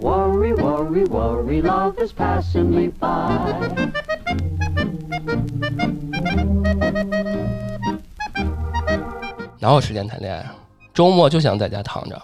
[0.00, 3.88] Worry, worry, worry, love is passing me by.
[9.58, 10.54] 哪有时间谈恋爱啊？
[10.94, 12.22] 周末就想在家躺着。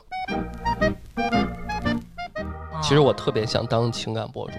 [2.80, 4.52] 其实我特别想当情感博主。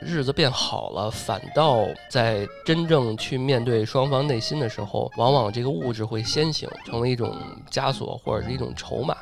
[0.00, 7.36] 日子变好了，反倒在真正去面对双方内心的时候，往往这个物质会先行，成为一种
[7.70, 9.16] 枷锁或者是一种筹码。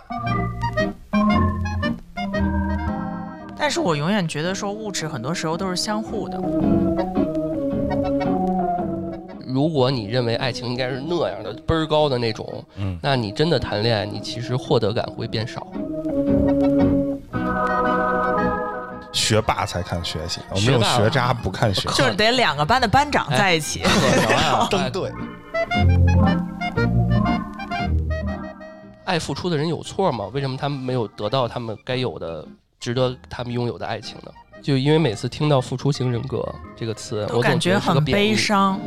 [3.66, 6.40] 但是我永远觉得说物质很多时候都是相互的。
[9.44, 15.66] 如果你认为爱情应该是那样的倍儿高的那种，嗯那你真的谈恋爱，你其实获得感会变少。
[19.12, 21.96] 学霸才看学习，我们这种学渣不看学习。
[21.96, 23.82] 就是得两个班的班长在一起。
[24.92, 25.12] 对，
[29.02, 30.26] 爱付出的人有错吗？
[30.32, 32.46] 为什么他们没有得到他们该有的、
[32.78, 34.30] 值得他们拥有的爱情呢？
[34.62, 36.42] 就因为每次听到“付出型人格”
[36.74, 38.02] 这个词，我感觉很。
[38.04, 38.80] 悲伤。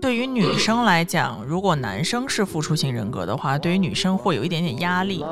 [0.00, 5.24] 对于女生来讲，如果男生是付出型人格的话，对于女生会有一点点压力。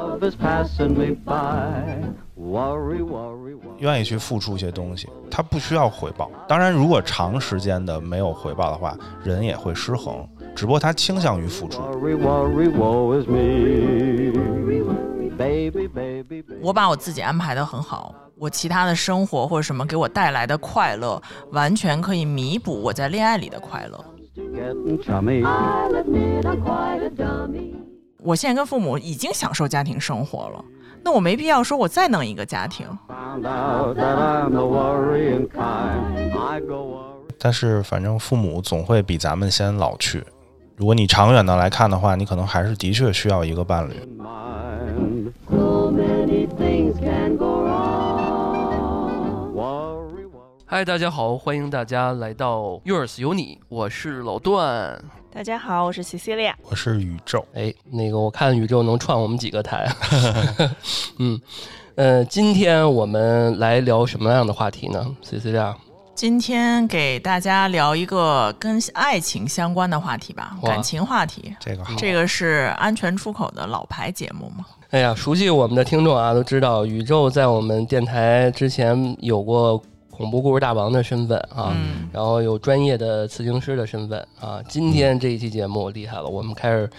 [3.78, 6.30] 愿意去付出一些东西，他不需要回报。
[6.48, 10.28] 当然，如果长时间的没有回报的话，人也会失衡。
[10.58, 11.80] 只不过他倾向于付出。
[16.60, 24.04] 我把我自己安排的很好，我其他的生活或者什么给我带来的快乐，完全可以弥补我在恋爱里的快乐。
[28.20, 30.64] 我现在跟父母已经享受家庭生活了，
[31.04, 32.84] 那我没必要说我再弄一个家庭。
[33.06, 36.36] Found out that I'm the worrying kind.
[36.36, 37.04] I go worry.
[37.38, 40.24] 但是反正父母总会比咱们先老去。
[40.78, 43.94] 如果你长远的来看的话，你可能还是的确需要一个伴侣。
[50.64, 55.02] 嗨，大家好，欢迎大家来到 Yours 有你，我是老段。
[55.32, 56.52] 大家好，我是 Cecilia。
[56.62, 59.92] 我是宇宙，哎，那个我看宇宙能串我们几个台。
[61.18, 61.40] 嗯，
[61.96, 65.76] 呃，今天我们来聊什么样的话题呢？C C 亮，
[66.18, 71.54] 今天给大家聊一个跟爱情相关的话题吧，感情话题。
[71.60, 71.94] 这个好。
[71.96, 74.66] 这个是安全出口的老牌节目嘛？
[74.90, 79.80] 哎呀，熟悉我们的听众啊，都知道宇宙在我们电台之前有过
[80.10, 84.60] 恐怖故事大王的身份啊，嗯，然后有专业的刺青师的身份啊。
[84.68, 86.90] 今天这一期节目厉害了，我们开始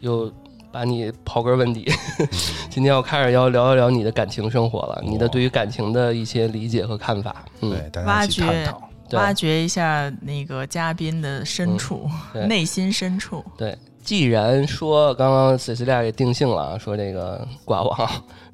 [0.00, 0.32] 又
[0.74, 1.88] 把你刨根问底，
[2.68, 7.44] 今天要开始要聊一聊你的感情生活了，你的对于感情的一些理解和看法。
[7.60, 8.90] 嗯，对，大家挖一起探掘讨。
[9.12, 13.44] 挖掘一下那个嘉宾的深处、对 内心深处。
[13.56, 18.10] 对，既然说刚刚 Cecilia 也定性了啊，说这个 寡王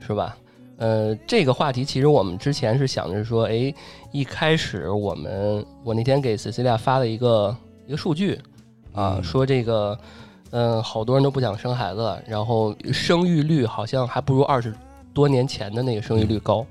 [0.06, 0.36] 是吧？
[0.76, 3.72] 呃，这个话题其实我们之前是想着说，哎，
[4.12, 7.56] 一开始我们我那天给 Cecilia 发了一个
[7.86, 8.38] 一个数据
[8.92, 9.98] 啊，嗯说这个
[10.52, 14.74] 嗯、好多人都不想生孩子了，然后生育率好像还不如二十
[15.12, 16.66] 多年前的那个生育率高，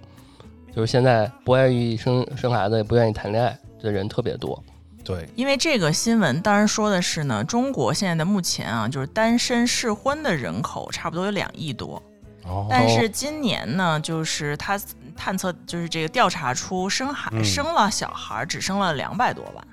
[0.75, 4.62] 就是现在不愿意生生孩子，也不愿意谈恋爱的人特别多。
[5.03, 12.01] 对，因为这个新闻当然说的是呢，中国现在的目前啊，就是单身适婚的人口差不多有两亿多，
[12.44, 14.79] 哦，但是今年呢，就是他
[15.16, 17.44] 探测就是这个调查出生孩、嗯。
[17.44, 19.68] 生了小孩只生了两百多万，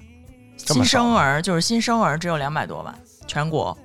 [0.56, 2.95] 新生儿就是新生儿只有两百多万，
[3.27, 3.77] 全国。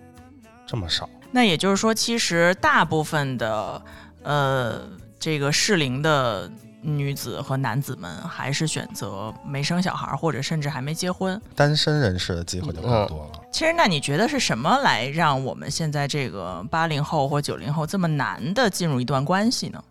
[0.72, 3.82] 这么少，那也就是说，其实大部分的
[4.24, 4.84] 呃
[5.20, 6.50] 这个适龄的
[6.82, 11.40] 女子和男子们还是选择没生小孩，或者甚至还没结婚。
[11.58, 13.42] 单身人士的机会就更多了。
[13.52, 19.84] 其实，那你觉得是什么来让我们现在这个八零后或九零后这么难的进入一段关系呢？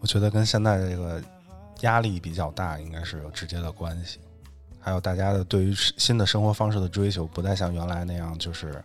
[0.00, 1.22] 我觉得跟现在这个
[1.82, 4.18] 压力比较大，应该是有直接的关系。
[4.80, 8.82] 还有大家的对于新的生活方式的追求，不再像原来那样，就是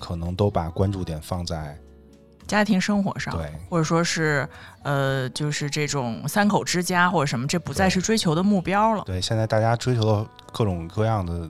[0.00, 1.78] 可能都把关注点放在
[2.48, 4.48] 家庭生活上，对或者说是
[4.82, 9.04] 呃，就是这种三口之家或者什么，这不再是追求的目标了。
[9.06, 9.20] 对。
[9.20, 11.48] 现在大家追求的各种各样的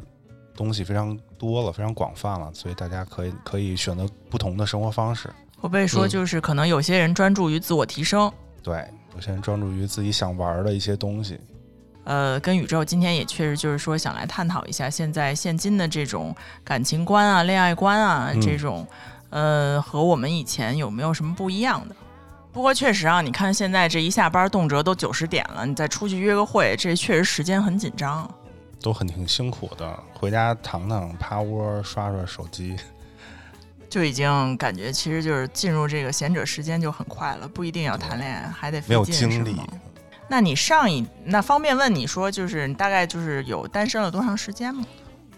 [0.55, 5.31] 东西非常多了，非常广泛了，所以大家可以可以选择不同的生活方式。
[5.59, 8.31] 会不会说，嗯就是可能有些人专注于自我提升？
[8.63, 11.41] 对，有些人专注于自己想玩的一些东西。
[12.11, 16.35] 呃，跟宇宙今天也确实就是说想来探讨一下现在现今的这种
[16.65, 18.85] 感情观啊、恋爱观啊嗯这种，
[19.31, 21.95] 呃，和我们以前有没有什么不一样的？
[22.53, 28.29] 不过确实啊，你看现在这一下班动辄都九十点了，你再出去约个会，这确实时间很紧张。
[28.83, 32.75] 都很挺辛苦的，回家躺躺趴窝刷刷手机，
[33.89, 39.55] 就已经感觉其实就是进入这个闲者时间就很快了，不一定要谈恋爱，还得费没有劲精力。
[40.31, 44.87] 那你上一那方便问你说，就是你大概就是有单身了多长时间吗？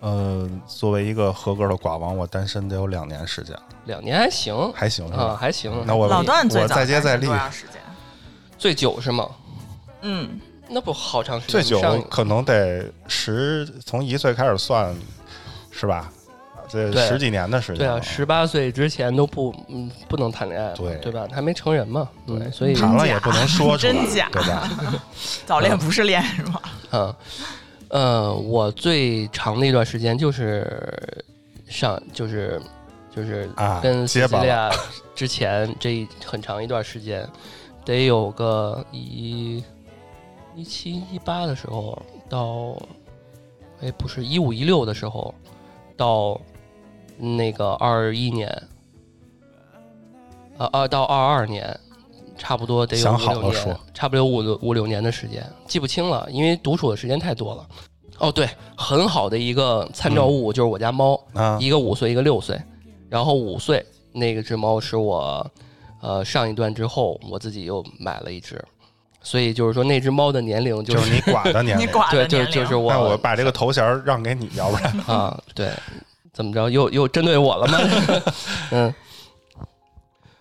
[0.01, 3.57] 呃，作为一个合格的寡王，我单身得有两年时间，
[3.87, 5.37] 两年还行还行是啊，吧？
[5.37, 5.73] 还行。
[5.87, 7.81] 那我老段最我早再接再厉多，长时间？
[8.59, 9.27] 最久是吗？
[10.03, 11.53] 嗯，那不好长时间。
[11.53, 14.95] 最久上可能得十，从一岁开始算，
[15.71, 16.13] 是吧？
[16.73, 17.95] 这对十几年的时间了。
[17.95, 21.29] 对啊，十八岁之前都不嗯不能谈恋爱嘛，对对吧？
[21.31, 24.69] 还没成人嘛，对嗯，所以谈了也不能说出来，真假对吧？
[25.45, 26.61] 早恋不是恋是吗？
[26.93, 27.15] 嗯
[27.89, 31.23] 呃，我最长的一段时间就是
[31.69, 32.59] 上就是
[33.15, 34.71] 就是啊跟西西利亚
[35.15, 37.29] 之前这一很长一段时间，
[37.85, 39.63] 得有个一
[40.57, 42.75] 一七一八的时候到，
[43.83, 45.35] 哎不是一五一六的时候
[45.95, 46.41] 到
[47.19, 48.49] 那个二一年，
[50.59, 51.79] 啊二到二二年，
[52.37, 57.67] 差不多得有想五六年差不多有五六五六年的时间，记不清了，因为独处的时间太多了。
[58.19, 62.61] 哦，对，很好的一个参照物就是我家猫，啊，一个五岁，一个六岁。
[63.09, 65.51] 然后五岁那个只猫是我，
[66.01, 68.63] 呃，上一段之后我自己又买了一只，
[69.23, 71.87] 所以就是说那只猫的年龄就就是是你管的年龄。
[71.87, 75.71] 对，寡的年龄 就就是我那我把这个头衔儿让给你，要不然啊，对，
[76.33, 76.69] 怎么着？
[76.71, 77.79] 又又针对我了吗？
[78.73, 78.95] 嗯，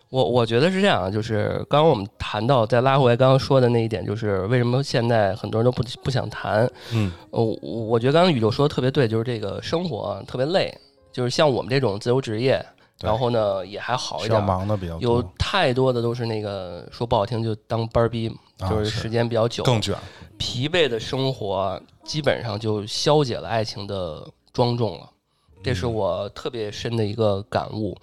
[0.09, 6.69] 我我觉得是这样，啊就是刚刚我们谈到，再拉回来刚刚说的那一点，就是为什么现在很多人都不不想谈。
[6.91, 7.55] 嗯，呃，我
[7.85, 10.73] 我觉得刚刚宇宙说的特别对，就是这个生活啊特别累，
[11.11, 12.65] 就是像我们这种自由职业，
[13.01, 18.29] 然后呢也还好一点，忙的比较有，太多的都是那个说不好听就当班儿逼，
[18.59, 18.85] 啊就是。
[18.85, 19.95] 时间比较久，更卷。
[20.38, 25.09] 疲惫的生活基本上就消解了爱情的庄重了，
[25.63, 27.97] 这是我特别深的一个感悟。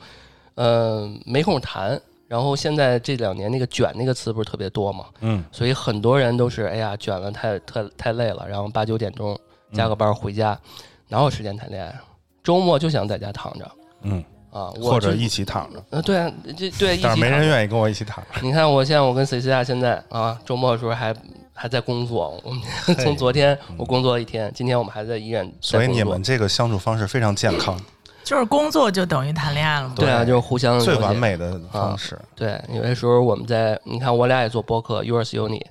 [0.54, 2.00] 嗯、没空谈。
[2.26, 9.34] 然后现在这两年那个“卷”那个词不是特别多嘛，嗯，所以很多人都是哎呀卷了太太太累了，然后八九点钟
[9.72, 10.60] 加个班回家，
[11.08, 11.98] 哪有时间谈恋爱？
[12.44, 13.70] 周末就想在家躺着
[14.02, 18.42] 嗯，啊，我或者一起躺着，呃对啊，这对但是没人愿意跟我一起躺着。
[18.42, 21.14] 你看我现在我跟 C C 啊现在啊，周末的时候还
[21.58, 22.62] 还在工作，我们
[23.02, 27.78] 从昨天我工作了一天，今天我们还在医院在所以你们这个相处方式非常健康，
[28.22, 29.94] 就是工作就等于谈恋爱了吗？
[29.96, 32.16] 对啊，就是互相最完美的方式。
[32.36, 35.64] 对，有些时候我们在，你看我俩也做播客，Yours 有你。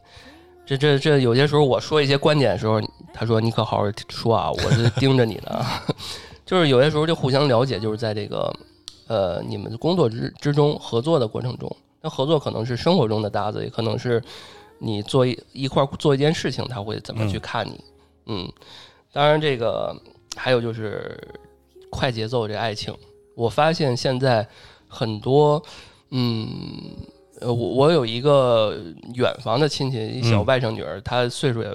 [0.66, 2.82] 这这这，有些时候我说一些观点的时候，
[3.14, 5.66] 他说你可好好说啊，我是盯着你的。
[6.46, 8.54] 就是有些时候就互相了解，就是在这个
[9.08, 14.22] 呃你们的工作之之中合作的过程中，那合作可能是生活中的搭子，也可能是
[14.80, 17.80] 你做一一块儿做一件事情，他会怎么去看你。
[18.28, 18.52] 嗯，
[19.12, 19.96] 当然这个
[20.36, 21.18] 还有就是
[21.90, 22.96] 快节奏这爱情，
[23.36, 24.48] 我发现现在
[24.88, 25.62] 很多
[26.12, 26.48] 嗯。
[27.40, 28.76] 呃，我我有一个
[29.14, 31.70] 远房的亲戚，一小嗯外甥女儿，她岁数也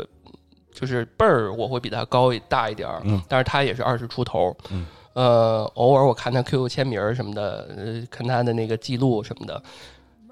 [0.73, 9.63] 就是辈儿，我会比她高一大一点儿，嗯但是她也是二十出头，嗯呃，偶尔我看她 QQ 签名什么的，呃，看她的那个记录什么的，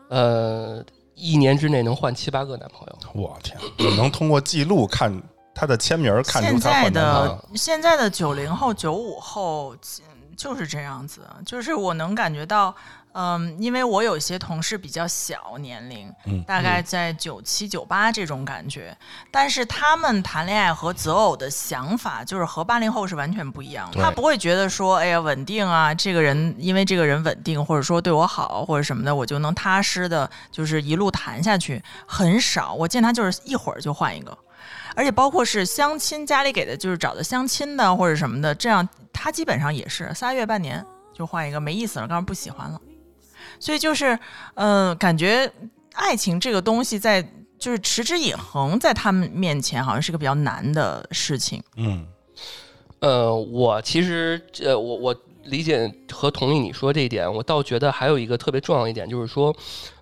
[0.08, 0.84] 呃，
[1.20, 5.12] 一年之内能换七八个男朋友，我天，我能通过记录看
[5.54, 12.74] 他的签名儿看出现在他换男朋友的现在的九零后、九五后嗯就是这样子，就是我能感觉到，
[13.12, 18.96] 嗯，因为我有些同事比较小年龄，嗯大概在九七、九八这种感觉，
[19.30, 24.00] 但是他们谈恋爱和择偶的想法就是和八零后是完全不一样的。
[24.00, 32.72] 他不会觉得说，哎呀，稳定啊，这个人因为这个人稳定，或者说对我好或者什么的，我就能踏实的，就是一路谈下去，很少。
[32.74, 34.36] 我见他就是一会儿就换一个。
[34.94, 42.80] 而且包括是相亲，家里给的就是找的相亲的或者什么的，这样他基本上也是仨月半年就换一个，没意思了，刚刚不喜欢了。
[43.60, 44.18] 所以就是，
[44.54, 45.48] 呃，感觉
[45.92, 47.22] 爱情这个东西在
[47.58, 51.62] 就是持之以恒，在他们面前好像是个比较难的事情。
[51.76, 52.06] 嗯
[53.00, 59.54] 呃，我其实呃，我我理解和同意你说这一点，我倒觉得还有一个特别重要一点，就是说，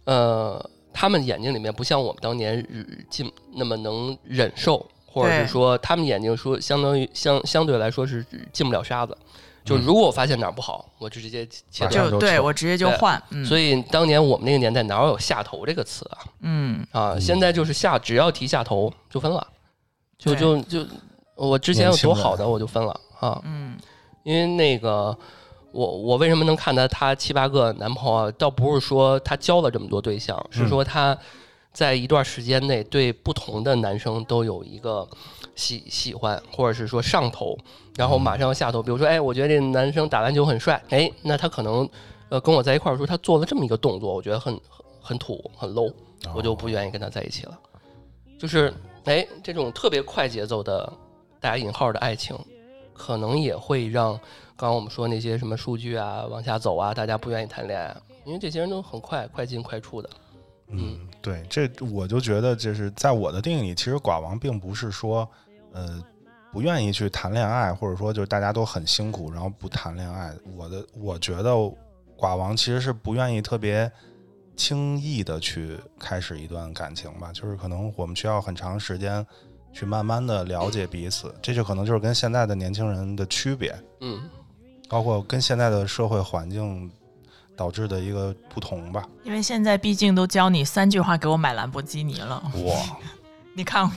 [0.05, 9.17] 呃，他们眼睛里面不像我们当年日进那么能忍受，或者是说他们眼睛说相当于相相对来说是进不了沙子。
[9.69, 12.11] 就如果我发现哪儿不好，我就直接切马掉。
[12.11, 16.19] 就对我直接就换，嗯，所以当年我们那个年代哪有下头这个词啊？
[16.41, 19.47] 嗯，啊，现在就是下，只要提下头就分了，
[20.19, 20.87] 就就就
[21.35, 23.77] 我之前有多好的我就分了啊，嗯，
[24.25, 25.17] 因为那个
[25.71, 31.17] 我我为什么能看到她七八个男朋友，倒不是说她交了这么多对象，是说她
[31.73, 35.07] 在一段时间内对不同的男生都有一个
[35.59, 37.59] 喜喜欢，或者是说上头，
[37.97, 38.81] 然后马上要下头。
[38.81, 41.87] 比如说，哎，我觉得这男生打篮球很帅，哎，那他可能
[42.29, 45.93] 呃跟我在一块儿的时候，他做了这么一个动作，我觉得很很很土很 low，
[46.33, 47.59] 我就哦不愿意跟他在一起了。
[48.39, 48.73] 就是
[49.05, 50.91] 哎，这种特别快节奏的
[51.41, 52.39] 打引号的爱情，
[52.95, 54.13] 可能也会让
[54.57, 60.09] 刚刚我们说那些什么数据啊往下走啊，大家不愿意谈恋爱，因为这些人都很快快进快出的。
[60.71, 65.27] 嗯，对，这我就觉得，就是在我的定义里，其实寡王并不是说，
[65.73, 66.03] 呃，
[66.53, 70.33] 不愿意去谈恋爱，或者说就是大家都很辛苦，然后不谈恋爱。
[70.57, 71.51] 我的我觉得
[72.17, 73.91] 寡王其实是不愿意特别
[74.57, 79.25] 轻易的去开始一段感情吧，就是可能我们需要很长时间
[79.73, 84.29] 去慢慢的了解彼此，这就可能就是跟现在的年轻人的区别，嗯，
[84.89, 86.91] 包括跟现在的社会环境
[87.55, 89.07] 导致的一个不同吧。
[89.23, 92.43] 因为现在毕竟都教你三句话给我买兰博基尼了。
[92.65, 92.99] 哇，
[93.59, 93.91] 你看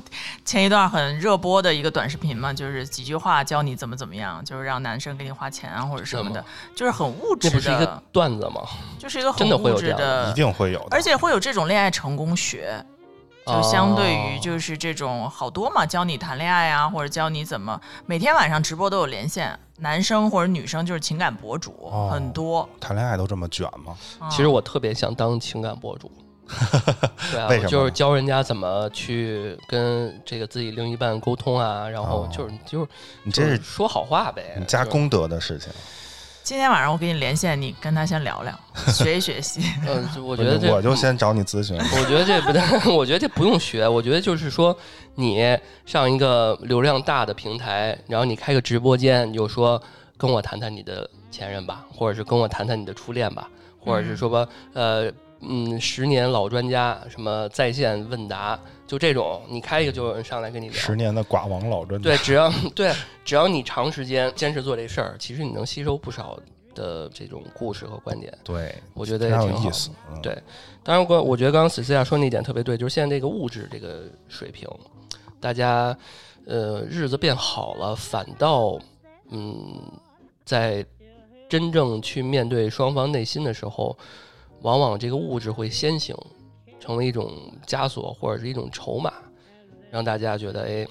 [0.44, 8.64] 前一段很热播的一个短视频嘛，就是几句话教你怎么怎么样，就是让男生给你花钱啊或者什么的，就是很物质的不是一个的，段子吗？
[8.98, 12.84] 就是一个很真的会物质的的一，定会有的，而且会有这种恋爱成功学。
[13.46, 22.68] 就相对于就是这种好多嘛，教你谈恋爱啊，或者教你怎么每天晚上直播都有连线，男生或者女生就是情感博主、哦很多。
[22.80, 23.96] 谈恋爱都这么卷吗？
[24.22, 26.12] 嗯其实我特别想当情感博主，
[27.32, 32.88] 对啊， 为什么就是教人家怎么去跟这个自己另一半沟通啊，然后哦就是就是
[33.24, 35.72] 你这是说好话呗，你加功德的事情。
[36.44, 38.60] 今天晚上我给你连线，你跟他先聊聊，
[38.92, 39.62] 学一学习。
[39.88, 41.78] 嗯，我觉得这我就先找你咨询。
[41.96, 43.88] 我觉得这不对，我觉得这不用学。
[43.88, 44.76] 我觉得就是说，
[45.16, 45.56] 你
[45.86, 49.82] 上一个流量大的平台，然后你开个直播间，你就说
[50.18, 53.48] 跟我谈谈你的前任吧，或者是跟我谈谈你的初恋吧，
[53.80, 60.76] 或者是说吧，呃，嗯，十年老专家，什么在线问答，就这种，你开一个就有人上来跟你聊。
[60.76, 62.94] 十年的寡王老专家，对，只要对，
[63.26, 66.40] 只要你长时间坚持做这事儿，其实你能吸收不少
[66.76, 68.32] 的这种故事和观点。
[68.44, 69.90] 对，我觉得也挺有意思。
[70.12, 70.38] 嗯对
[70.84, 74.68] 当然，我我觉得刚刚史思亚说那点特别对，就是现在这个物质这个水平，
[75.40, 75.96] 大家
[76.46, 78.80] 呃日子变好了，反倒
[79.30, 79.80] 嗯
[80.46, 80.86] 在
[81.50, 83.98] 真正去面对双方内心的时候，
[84.62, 86.16] 往往这个物质会先行，
[86.80, 87.32] 成为一种
[87.68, 89.14] 枷锁或者是一种筹码，
[89.90, 90.88] 让大家觉得哎。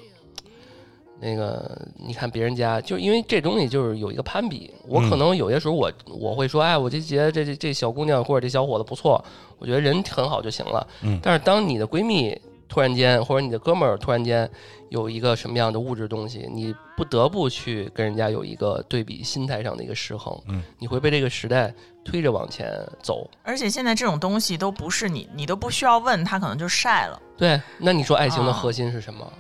[1.23, 4.73] 那个，你看别人家，就因为这东西就是有一个攀比。
[4.89, 9.23] 我可嗯能有些时候我我会说，哎，我就觉得这这这小姑娘或者这小伙子不错，
[9.59, 10.89] 我觉得人很好就行了。
[11.03, 12.35] 嗯但是当你的闺蜜
[12.71, 14.49] 突然间或者你的哥们儿突然间
[14.89, 20.41] 有一个什么样的物质东西，你不得不去跟人家有一个对比心态上的一个失衡。
[20.47, 21.75] 嗯，你会被这个时代
[22.05, 22.73] 推着往前
[23.03, 23.29] 走。
[23.43, 27.21] 而且现在这种东西都不是你，你都不需要问他，可能就晒了。
[27.37, 29.31] 对，那你说爱情的啊核心是什么？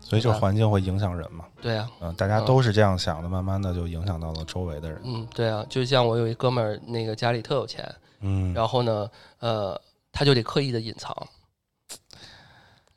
[0.00, 1.46] 所以就是环境会影响人嘛。
[1.62, 5.00] 对啊，嗯，大家都是这样想的，慢慢的就影响到了周围的人。
[5.04, 7.88] 嗯，对啊，就像我有一哥们儿，那个家里特有钱，
[8.20, 9.80] 嗯，然后呢，呃，
[10.12, 11.16] 他就得刻意的隐藏，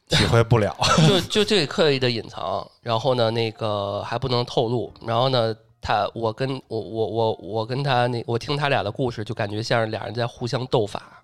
[0.15, 0.75] 体会不了。
[1.07, 11.23] 就就这个刻意的隐藏，然后呢，那个还不能透露，然后呢，他我跟我我我我跟他那我听他俩的故事，就感觉像是俩人在互相斗法。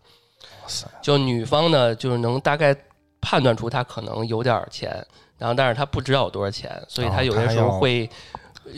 [0.62, 2.76] 哇塞，就女方呢，就是能大概
[3.22, 4.90] 判断出他可能有点儿钱，
[5.38, 8.10] 然后但是他不知道有多少钱，所以哦他有些时候会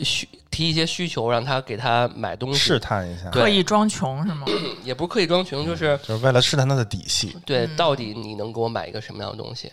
[0.02, 4.46] 需提一些需求，让他给他买东西试，探一下，刻意装穷是吗？
[4.82, 7.36] 也不是刻意装穷，就是就是为了试探他的底细。
[7.44, 9.70] 对，嗯到底你能给我买一个什么样的东西？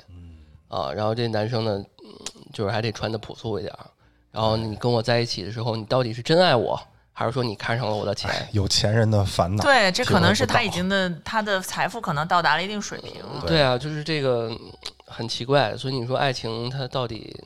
[0.74, 2.10] 啊，然后这男生呢，嗯
[2.52, 3.86] 就是还得穿的朴素一点儿。
[4.32, 6.80] 然后你跟我在一起的时候，你到底是真爱我，
[7.12, 8.32] 还是说你看上了我的钱？
[8.32, 9.64] 哎，有钱人的烦恼。
[9.64, 13.22] 对，这可能是他已经的他的财富可能到达了一定水平。
[13.42, 14.60] 对对啊，就是这个嗯
[15.06, 15.78] 很奇怪。
[15.78, 17.40] 所以你说爱情它到底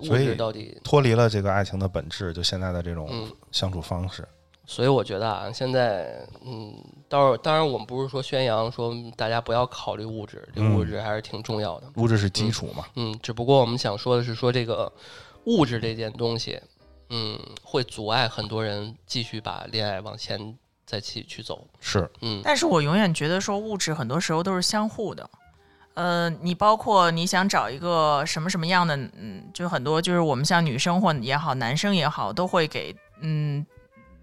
[0.00, 0.78] 物所以质到底？
[0.84, 4.28] 脱离了这个爱情的本质，就现在的这种嗯相处方式。
[4.66, 6.74] 所以我觉得啊，现在嗯，
[7.08, 11.88] 当然当然我们不是说宣扬说大家不要考虑物质，这个物嗯质还是挺重要的。
[11.96, 12.84] 物质是基础嘛。
[12.96, 14.92] 嗯，只不过我们想说的是，说这个
[15.44, 16.60] 物质这件东西，
[17.10, 21.64] 嗯，会阻碍很多人继续把恋爱往前再去去走。
[21.78, 25.30] 是，嗯，但是我永远觉得说物质很多时候都是相互的。
[25.94, 33.64] 呃，你包括你想找一个什么什么样的，嗯，就很多就是我们像女生或也好，男生也好，都会给嗯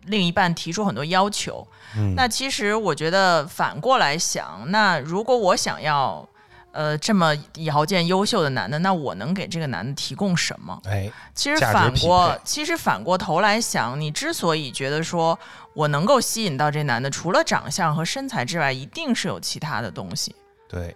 [0.05, 1.65] 另一半提出很多要求。
[1.95, 6.27] 嗯，那其实我觉得反过来想，那如果我想要
[6.71, 10.81] 呃这么条件优秀的男的，那我能给这个男的提供什么？
[10.85, 15.37] 哎，其实反过，其实反过头来想，你之所以觉得说
[15.73, 20.35] 我能够吸引到这男的，除了长相和身材之外，一定是有其他的东西。
[20.67, 20.87] 对，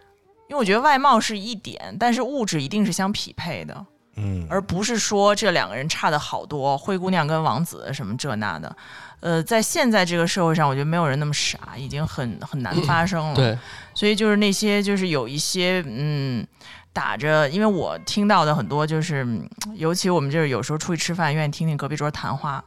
[0.48, 3.86] 因为我觉得外貌是一点，但是物质一定是相匹配的。
[4.18, 8.76] 嗯，而不是说这两个人差的好多，灰姑娘跟王子什么这那的。
[9.20, 13.36] 呃，在现在这个社会上，我觉得没有人那么傻，已经很很难发生了。
[13.36, 13.58] 对，
[13.94, 16.46] 所以就是那些就是有一些嗯
[16.94, 22.64] 打着，因为我听到的很多就是，嗯尤其我们就是有时候出去吃饭，愿意听听隔壁桌谈话，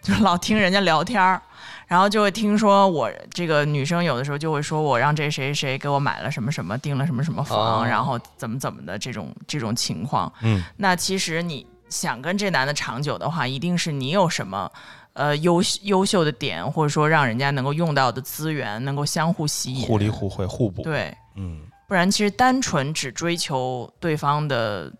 [0.00, 1.42] 就是老听人家聊天儿，
[1.86, 10.32] 然后就会听说我这个女生有的时候就会说我让这谁谁给我买了什么什么，订了什么什么房，哦然后怎么怎么的这种这种情况。
[10.42, 14.70] 嗯，那其实你想跟这男的长久的话，一定是你有什么。
[15.14, 20.80] 呃，优优秀的点，或者说让人家能够用到的资源，能够相互吸引，互利互惠，互补。
[20.80, 24.90] 对，嗯，不然其实单纯只追求对方的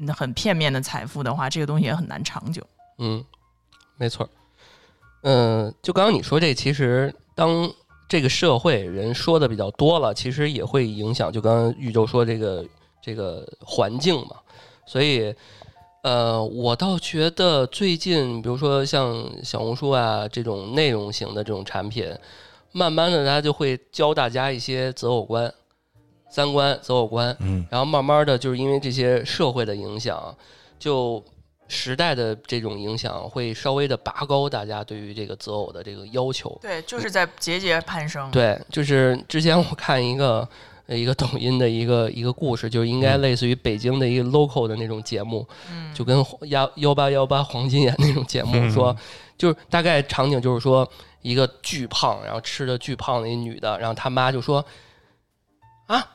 [0.00, 2.66] 嗯很片面的财富的话，这个东西也很难长久。
[2.96, 3.22] 嗯，
[3.98, 4.26] 没错
[5.22, 5.28] 儿。
[5.30, 7.72] 嗯、就刚刚你说这，其实当
[8.08, 11.32] 这个社会人说的比较多了，其实也会影响。
[11.32, 12.64] 就刚刚宇宙说这个
[13.00, 14.36] 这个环境嘛，
[14.84, 15.34] 所以
[16.02, 22.12] 呃，我倒觉得最近，比如说像小红书啊这种内容型的这种产品，
[22.72, 25.52] 慢慢的它就会教大家一些择偶观、
[26.28, 30.34] 三观、择偶观，嗯，然后慢慢的就是因为这些社会的影响，
[30.78, 31.22] 就
[31.72, 36.56] 时代的这种影响，会稍微的拔高大家对于这个择偶的这个要求。
[36.60, 40.46] 对，就是在节节攀升。，对，就是之前我看一个
[40.86, 48.94] 呃一个抖音的一个一个故事，就是应该类似于北京的一个 local 的那种节目，嗯，就跟幺幺八幺八黄金眼那种节目，嗯说
[49.38, 50.86] 就是大概场景就是说
[51.22, 54.62] 一个巨胖，然后吃的巨胖的一女的，然后她妈就说
[55.86, 56.06] 啊，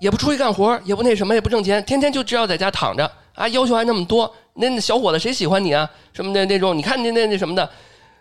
[0.00, 5.90] 也不出去干活，也不那什么，也不挣钱，天天就知道在家躺着啊，要求还那么多，那那小伙子谁喜欢你啊？
[6.12, 7.68] 什么的那种，你看那那那什么的。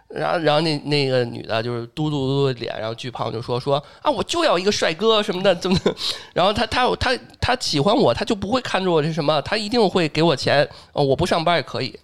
[0.07, 5.79] 然后，然后那那个女的就是嘟嘟嘟的脸，然后巨胖就说说啊，我就要一个帅哥什么的，怎么？
[6.33, 11.95] 然后他他他他喜欢我，他就不会看着我这什么，他一定会给我钱，哦，我不上班也可以。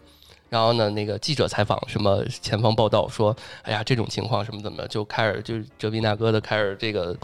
[0.49, 7.17] 然后呢，那个记者采访什么前方报道说，哎呀，这种情况什么怎么，就开始就是哲斌大哥的开始这个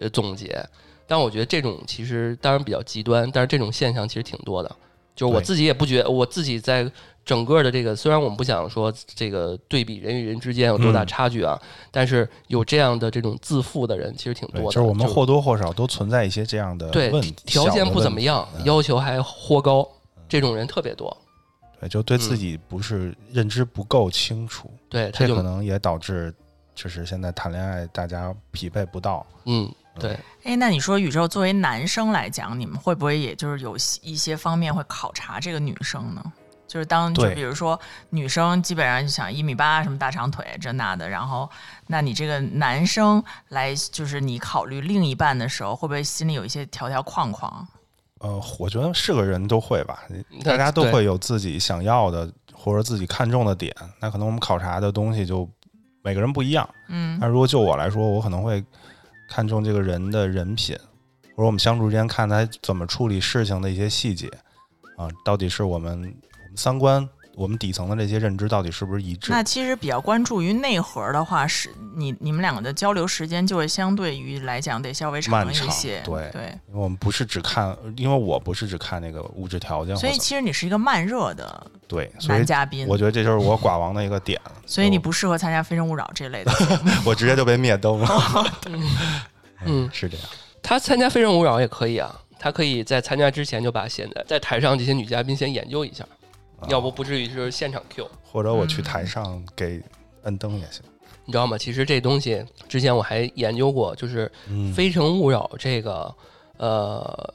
[0.00, 0.64] 呃总结。
[1.06, 4.76] 但我觉得这种其实当然比较极端，但是这种现象其实挺多的。
[5.14, 6.90] 就是我自己也不觉，我自己在
[7.24, 14.66] 整个的这个，虽然我们不想说这个对比人与人之间有多大嗯差距啊，但是有这样的这种自负的人其实挺，多的。
[14.66, 19.88] 就是我们或多或少都存在一些这样的对问题，条件不怎么样，嗯要求还颇高，
[20.28, 21.16] 这种人特别多。
[21.78, 26.34] 对，就对自嗯己不是认知不够清楚，对，这可能也导致
[26.74, 29.24] 就是现在谈恋爱大家匹配不到。
[29.44, 36.32] 嗯，对，哎，那你说宇宙作为男生来讲，你们会不会也就是有一些方面会考察这个女生呢？
[36.66, 37.78] 就是当就比如说
[38.08, 41.46] 女生基本上就想一米八什么大长腿这那的，然后
[41.88, 47.68] 那你这个男生来就是你考虑另一半的时候，会不会心里有一些条条框框？
[48.20, 50.02] 呃，我觉得是个人都会吧，
[50.42, 53.74] 大家都会有自己想要的或者自己看重的点。
[54.00, 55.46] 那可能我们考察的东西就
[56.02, 56.66] 每个人不一样。
[56.88, 58.64] 嗯那如果就我来说，我可能会
[59.34, 60.76] 看重这个人的人品，
[61.34, 64.28] 或者我们相处之间看他怎么处理事情的一些细节
[64.98, 69.30] 啊，到底是我们我们三观、我们底层的这些认知到底是不是一致？
[69.30, 76.42] 那其实比较关注于内核的话，是你你们两个的交流时间就会相对于来讲得稍微长一些，对对。
[76.68, 84.40] 因为我们不是只看，因为我不是只看那个物质条件所以其实你是一个慢热的对，所以男嘉宾，我觉得这就是我寡王的一个点。
[84.66, 86.52] 所以你不适合参加《非诚勿扰》这类的。
[87.04, 88.08] 我直接就被灭灯了。
[89.64, 90.26] 嗯是这样。
[90.62, 96.08] 他参加《非诚勿扰》也可以啊，他可以在参加之前就把现在在台上这些女嘉宾先研究一下，啊
[96.68, 99.82] 要不不至于就是现场 Q，或者我去嗯台上给
[100.22, 100.82] 摁灯也行。
[101.24, 101.56] 你知道吗？
[101.56, 106.12] 其实这东西之前我还研究过，就是嗯《非诚勿扰》这个，
[106.56, 107.34] 呃，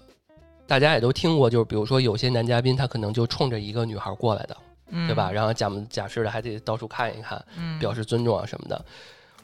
[0.67, 4.57] 大家也都听过，就是比如说有些男嘉宾他可能就冲着一个女孩过来的，
[4.89, 5.31] 嗯，对吧？？
[5.31, 8.85] 然后假模假式的还得到处看一看，嗯，表示尊重啊什么的。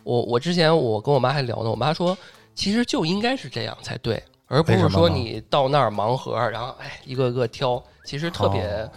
[0.03, 2.17] 我我之前我跟我妈还聊呢，我妈说
[2.53, 8.89] 其实就应该是这样才对，而不是说你到那儿盲盒，然后哎一个个挑，其实特别、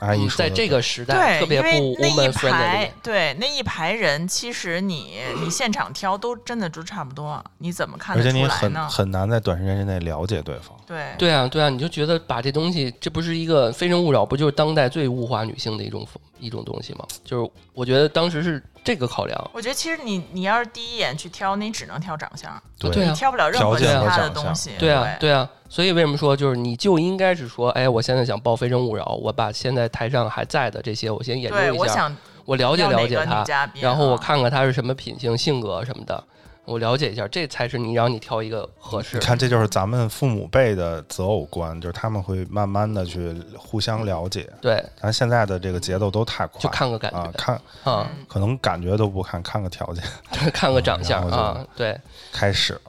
[0.00, 2.92] 阿姨嗯在说的这个时代对，特别不因为那一 woman friendly 排。
[3.02, 8.88] 对那一排人，其实你你现场挑都真的就差不多，你怎么看而得且你很出来呢？
[8.88, 10.76] 很难在短时间之内了解对方。
[10.86, 16.06] 对对啊，对啊，你就觉得把这东西，这不是一个《非诚勿扰》，不就是当代最物化女性的一种
[16.44, 17.06] 一种东西嘛？
[17.24, 19.50] 就是我觉得当时是这个考量。
[19.52, 24.72] 我觉得其实你你要是第一眼去挑，你只能挑长相，对啊你挑不了任何其他的东西。
[24.78, 33.44] 对啊，对对啊，所以为什么说就是你就应该是说，哎，我现在想报《非诚勿扰》，我把现在台上还在的这些，我先研究对，一下，我想我了解了解他
[33.80, 36.22] 然后我啊看看他是什么品性、性格什么的，
[36.64, 39.20] 我了解一下，这才是你让你挑一个合适的。
[39.20, 44.50] 你看，这就是咱们父母辈的择偶观，就是他们会慢慢的去互相了解。
[44.60, 50.02] 对，咱现在的这个节奏都太快，就看个感觉啊，看啊，可能感觉都不看，看个条件
[50.52, 52.00] 看个长相啊，对，
[52.32, 52.80] 开始了，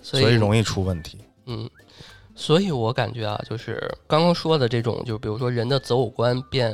[0.00, 1.18] 所所以容易出问题。
[1.46, 1.68] 嗯，
[2.34, 6.72] 所以我感觉啊，就是刚刚说的这种，就比如说人的择偶观变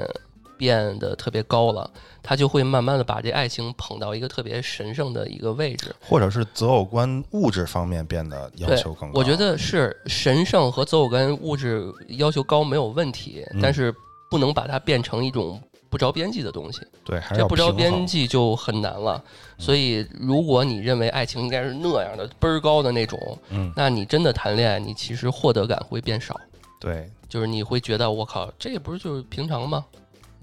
[0.57, 1.91] 变得特别高了，
[2.23, 5.95] 他就会慢慢的把这爱情捧到一个特别神圣的一个位置。
[6.01, 9.19] 或者是择偶观物质方面变得要求更高。
[9.19, 13.95] 我觉得是神圣和择偶观物质要求高没有问题，嗯但是
[14.31, 16.81] 不能把它变成一种不着边际的东西。
[17.05, 19.23] 对，还这不着边际就很难了。
[19.59, 26.41] 所以，如果你认为爱情应该是那样的倍儿高的那种，嗯，那你真的谈恋爱，你其实获得感会变少。
[26.81, 29.85] 对，就是你会觉得我靠，这也不是就是平常吗？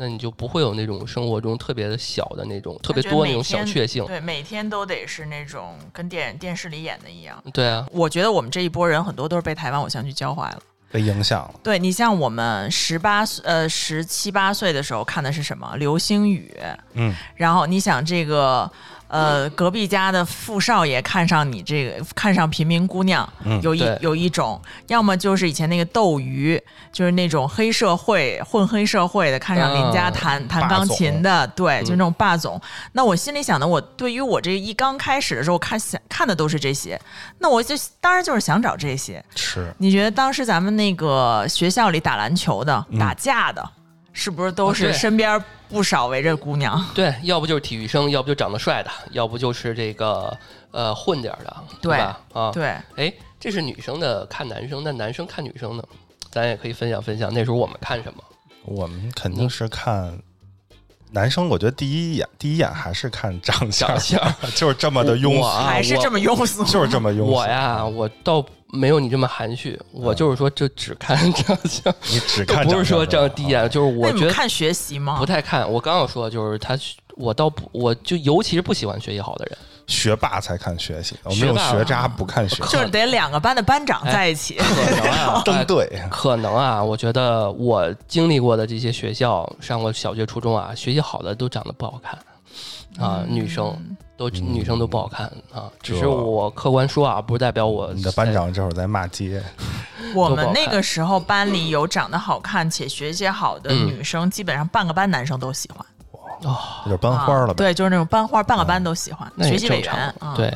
[0.02, 4.04] 那你就不会有那种生活中特别的小的那种特别多那种小确幸。
[4.08, 7.40] 对，每天都得是那种跟电电视里演的一样。
[7.54, 10.60] 对啊，我觉得我们这一波人很多都是被台湾偶像剧教坏了。
[10.92, 11.54] 被影响了。
[11.64, 16.52] 对你像我们十八岁呃十七八岁的时候看的是什么《流星雨》，
[16.96, 18.70] 嗯，然后你想这个
[19.12, 26.60] 呃隔壁家的富少爷看上你这个看上平民姑娘，嗯有一有一种，要么就是以前那个斗鱼，
[26.93, 32.60] 就是那种黑社会混黑社会的，看上邻家嗯弹、弹钢琴的，对，就那种霸总。
[32.93, 36.97] 那我心里想的，我对于我这一刚开始的时候看想看的都是这些，
[37.39, 39.21] 那我就当然就是想找这些。
[39.36, 42.97] 是，你觉得当时咱们那个学校里打篮球的、嗯。
[43.02, 43.67] 打架的，
[44.13, 46.86] 是不是都是身边不少围着姑娘？
[46.93, 50.38] 对，要不就是体育生，要不就长得帅的，要不就是这个
[50.71, 52.19] 呃混点的，对吧？
[52.34, 55.84] 啊，对，哎，这是女生的看男生，那男生看女生呢？
[56.29, 58.23] 咱也可以分享分享，那时候我们看什么？
[58.65, 60.17] 我们肯定是看
[61.10, 66.63] 男生，我觉得第一眼第一眼还是看长相，长相 就是这么的庸俗，还是这么庸俗？
[66.65, 67.31] 就是这么庸俗。
[67.31, 75.25] 我呀，我倒没有你这么含蓄，我就是说就只看长相，你只就看不是说这长样第一眼，就是我觉得看学习吗不？
[75.25, 75.69] 太看。
[75.69, 76.77] 我刚要说就是他，
[77.17, 79.57] 我倒不，我就尤其是不喜欢学习好的人。
[79.88, 84.55] 学霸才看学习，我们这种学霸学渣不看学习， 就是得两个班的班长哎在一起。
[84.55, 86.01] 可能啊， 对。
[86.10, 92.17] 可能啊，我觉得我经历过的这些学校，上过小学、初中啊，学习好的都长得不好看
[92.99, 93.75] 啊，女生
[94.17, 95.71] 都嗯女生都不好看啊。
[95.82, 99.41] 只是我客观说啊，不代表我你的班长这会儿在骂街，
[100.13, 105.86] 我们那个时候班里有长得好看且学习好的嗯女生，基本上半个班男生都喜欢。
[106.43, 107.51] 哦，那就是班花了呗。
[107.51, 109.32] 啊对，就是那种班花，半个班都喜欢。
[109.36, 110.47] 那也学习委正员对，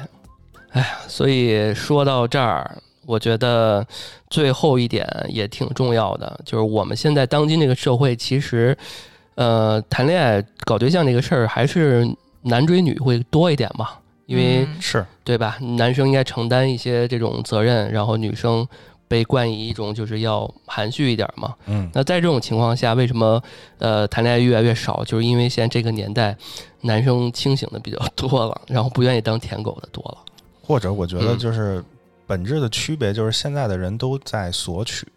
[0.71, 3.86] 哎呀，所以说到这儿，我觉得
[4.30, 8.76] 最后一点也挺重要的，就是我们现在当今这个社会，其实，
[9.36, 12.04] 呃，谈恋爱、搞对象这个事儿，还是
[12.46, 13.90] 男追女会多一点嘛，
[14.28, 15.58] 因为、嗯是对吧？
[15.78, 18.66] 男生应该承担一些这种责任，然后女生
[19.08, 21.56] 被冠以一种就是要含蓄一点嘛。
[21.66, 23.42] 嗯，那在这种情况下，为什么
[23.80, 25.04] 呃谈恋爱越来越少？
[25.04, 26.38] 就是因为现在这个年代，
[26.82, 30.18] 男生清醒的比较多了，然后不愿意当舔狗的多了。
[30.62, 31.84] 或者我觉得嗯就是
[32.28, 35.08] 本质的区别就是现在的人都在索取。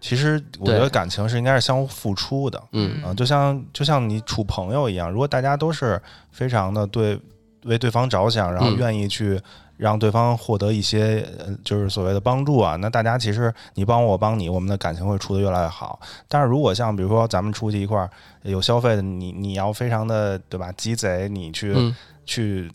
[0.00, 3.02] 其实我觉得感情是应该是相互付出的，嗯。
[3.02, 7.20] 啊，就像就像你处朋友一样，如果大家都是非常的对
[7.64, 8.76] 为对方着想，然后嗯。
[8.76, 9.40] 愿意去
[9.76, 16.00] 让对方获得一些呃就是所谓的帮助啊，那大家其实你帮我，我帮你，我们的感情会处得越来越好。
[16.26, 18.10] 但是如果像比如说咱们出去一块儿
[18.42, 22.70] 有消费的，你你要非常的对吧鸡贼，你去、嗯，去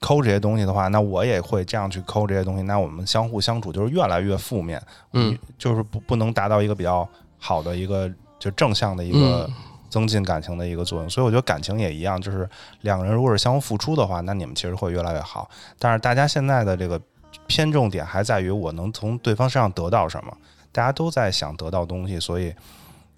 [0.00, 9.54] 抠这些东西的话，那我也会这样去抠这些东西，那我们相互相处就是越来越负面，嗯，就是不不能达到一个比较好的一个就正向的一个嗯
[9.88, 11.08] 增进感情的一个作用。
[11.08, 12.48] 所以我觉得感情也一样，就是
[12.82, 15.48] 两个人如果是相互付出的话，那你们其实会越来越好。
[15.78, 17.00] 但是大家现在的这个
[17.46, 20.36] 偏重点还在于我能从对方身上得到什么，
[20.72, 22.52] 大家都在想得到东西，所以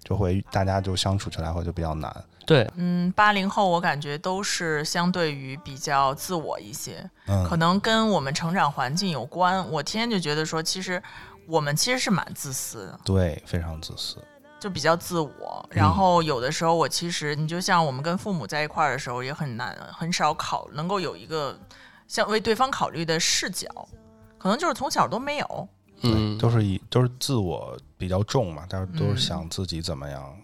[0.03, 2.15] 就会大家就相处起来会就比较难。
[2.45, 9.69] 对，嗯，八零后我感觉都是相对于比较自我一些，嗯，可能跟我们成长环境有关。
[9.69, 11.01] 我天天就觉得说，其实
[11.45, 14.17] 我们其实是蛮自私的，对，非常自私。
[14.59, 15.65] 就比较自我。
[15.69, 21.59] 嗯然后有的时候我其实，你就像我们跟父母在一块儿的时候，也很难很少考能够有一个
[22.07, 23.67] 像为对方考虑的视角，
[24.37, 25.69] 可能就是从小都没有。
[26.01, 30.35] 嗯，都是以都是自我比较重嘛，但是都是嗯想自己怎么样，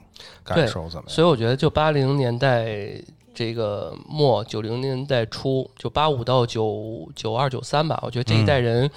[0.45, 1.09] 对感受怎么样。
[1.09, 2.91] 所以我觉得就八零年代
[3.33, 8.89] 这个末，九零年代初，就八五到九九二九三吧，我觉得这一代人。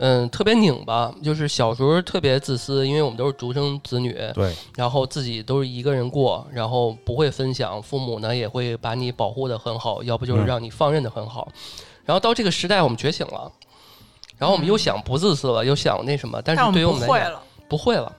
[0.00, 11.48] 嗯，特别拧巴，就是小时候特别自私，因为我们都是独生子女，对，然后自己都是一个人过，然后不会分享，父母呢也会把你保护的很好，要不就是嗯让你放任的很好。
[12.04, 13.50] 然后到这个时代，我们觉醒了，
[14.38, 18.16] 然后我们又想不自私了，又想那什么，但是对于我们来讲不会了，不会了。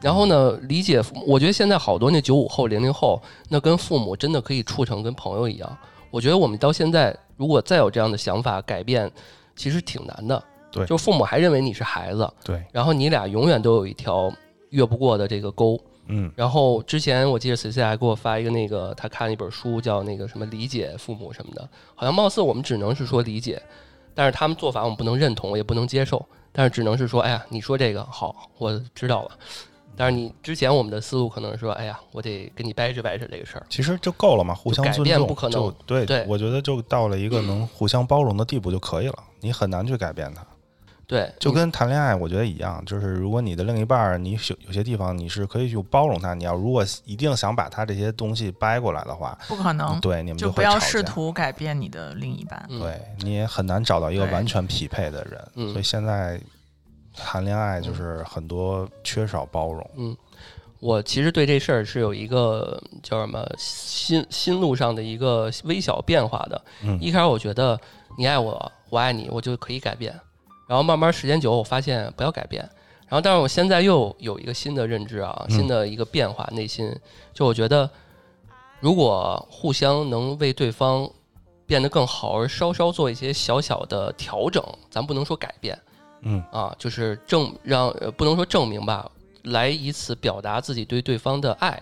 [0.00, 5.78] 然后呢，理解父母，我觉得现在好多那九五后、零零后，那跟父母真的可以处成跟朋友一样。
[6.10, 9.10] 我觉得我们到现在，如果再有这样的想法改变，
[9.56, 10.42] 其实挺难的。
[10.70, 14.32] 对就父母还认为你是孩子，对，然后你俩永远都有一条
[14.70, 15.78] 越不过的这个沟。
[16.06, 23.62] 嗯然后之前我记得 C C 还给我发一个那个，他看了一本书，叫那个什么理解父母什么的，好像貌似我们只能是说理解，
[24.14, 29.30] 但是他们做法我们不能认同，我也不能接受，但是只能是说，哎呀，你说这个好，我知道了。
[29.94, 33.66] 但是你之前我们的思路可能是说，哎呀，我得跟你掰扯掰扯这个事儿。
[33.68, 40.46] 其实就够了嘛，互相改尊重，变不可能就对对我觉得就到了一个能互相包容的地步就可以了，你很难去改变它。
[41.12, 52.64] 对，就跟谈恋爱，我觉得一样，就是如果你的另一半儿，你有有些地方你是可以去包容他，你要如果一定想把他这些东西掰过来的话，不可能，对你们就不要试图改变你的另一半。
[52.70, 56.40] 嗯对，你也很难找到一个完全匹配的人，嗯所以现在
[57.14, 59.90] 谈恋爱就是很多缺少包容。
[59.96, 60.16] 嗯，
[60.80, 66.58] 我其实对这事儿是有一个叫什么心心路上的一个微小变化的。
[66.82, 67.78] 嗯一开始我觉得
[68.16, 70.18] 你爱我，我爱你，我就可以改变。
[70.72, 72.62] 然后慢慢时间久，我发现不要改变。
[73.06, 75.54] 然后，但是我现在又有一个新的认知啊，嗯。
[75.54, 76.90] 新的一个变化，内心。
[77.34, 77.90] 就我觉得，
[78.80, 81.06] 如果互相能为对方
[81.66, 85.78] 变得更好，而稍稍做一些小小的调整，咱不能说改变，
[86.22, 86.42] 嗯。
[86.50, 89.06] 啊，就是证让呃不能说证明吧，
[89.42, 91.78] 来以此表达自己对对方的爱，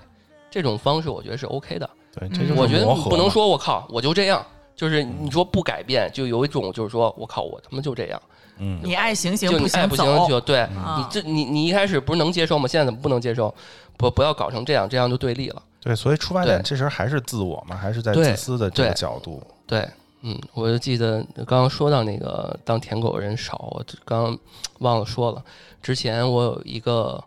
[0.51, 1.89] 这种方式我觉得是 OK 的。
[2.13, 2.33] 对，嗯。
[2.33, 8.21] 这就是我觉得你不能说我靠我就这样，就是你说不改变，就有一种就是说我靠我他妈就这样，
[8.61, 10.19] 嗯你爱行行，就你爱不行走。
[10.19, 12.69] 行就对啊你这你你一开始不是能接受吗？
[12.69, 13.53] 现在怎么不能接受？
[13.97, 15.63] 不不要搞成这样，这样就对立了。
[15.81, 19.43] 对，所以出发点对这时候还是自我嘛，还是在对自私的这个对角度。
[19.67, 19.89] 对，
[20.23, 24.39] 嗯，我就记得刚刚说到那个当舔狗的人少，我刚刚
[24.79, 25.43] 忘了说了。
[25.83, 27.23] 之前我有一个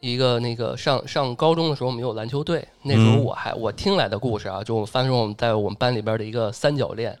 [0.00, 7.16] 一个那个上上高中的时候，我们有篮球队，那时候嗯我还、我听来的故事啊，就我发生我们在我们班里边的一个三角恋。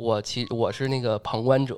[0.00, 1.74] 我其我是那个旁观者，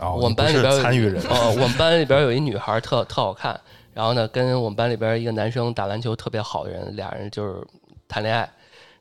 [0.00, 3.60] 哦，我们班里边有参与人，哦，我们班里边有一女孩特特好看，
[3.92, 7.62] 然后呢，跟我们班里边一个男生打篮球特别好的人，俩人就是
[8.08, 8.48] 谈恋爱。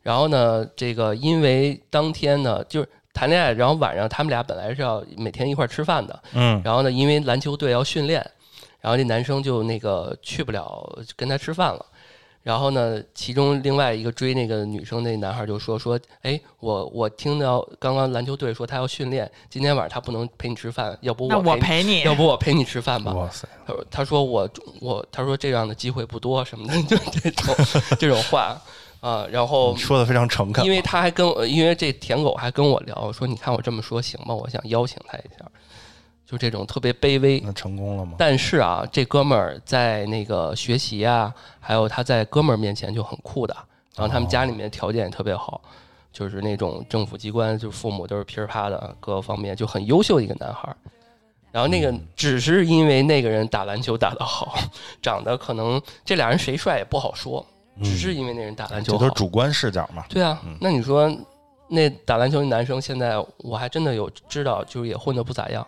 [0.03, 8.19] 然后呢，这个因为当天呢就是谈恋爱，然后晚上他们俩本来是要每天一块吃饭的，嗯然后呢，因为篮球队要训练，
[8.79, 11.85] 然后这男生就那个去不了跟他吃饭了。
[12.47, 23.11] 然后呢，其中另外一个追那个女生那男孩就说说，哎，我我听到刚刚篮球队说他要训练，今天晚上他不能陪你吃饭，要不我我陪你，陪你， 要不我陪你吃饭吧。
[23.11, 27.55] 哇塞，他说他说我我他说这样的机会不多什么的， 就这种
[27.99, 28.57] 这种话
[29.01, 29.27] 啊。
[29.29, 34.33] 然后说的非常诚恳，因为他还跟我，因为这舔狗还跟我聊说，你看我这么说行吗？
[34.33, 35.45] 我想邀请他一下，
[36.29, 37.39] 就这种特别卑微。
[37.39, 38.15] 那成功了吗？
[38.17, 43.55] 但是啊，这哥们儿在那个学习啊，还有他在哥们儿面前就很酷的，
[43.95, 45.61] 然后他们家里面条件也特别好，
[46.11, 50.75] 就是那种政府机关，就是父母都是噼里啪的，各个方面就很优秀的一个男孩儿。
[51.49, 54.59] 然后那个只是因为那个人打篮球打得好，
[55.01, 57.43] 长得可能这俩人谁帅也不好说，
[57.81, 59.17] 只是因为那人打篮球好这都是。
[59.17, 60.03] 主观视角嘛。
[60.09, 61.09] 对啊，那你说
[61.69, 65.65] 那打篮球的男生现在我还真的有知道，就是也混得不咋样。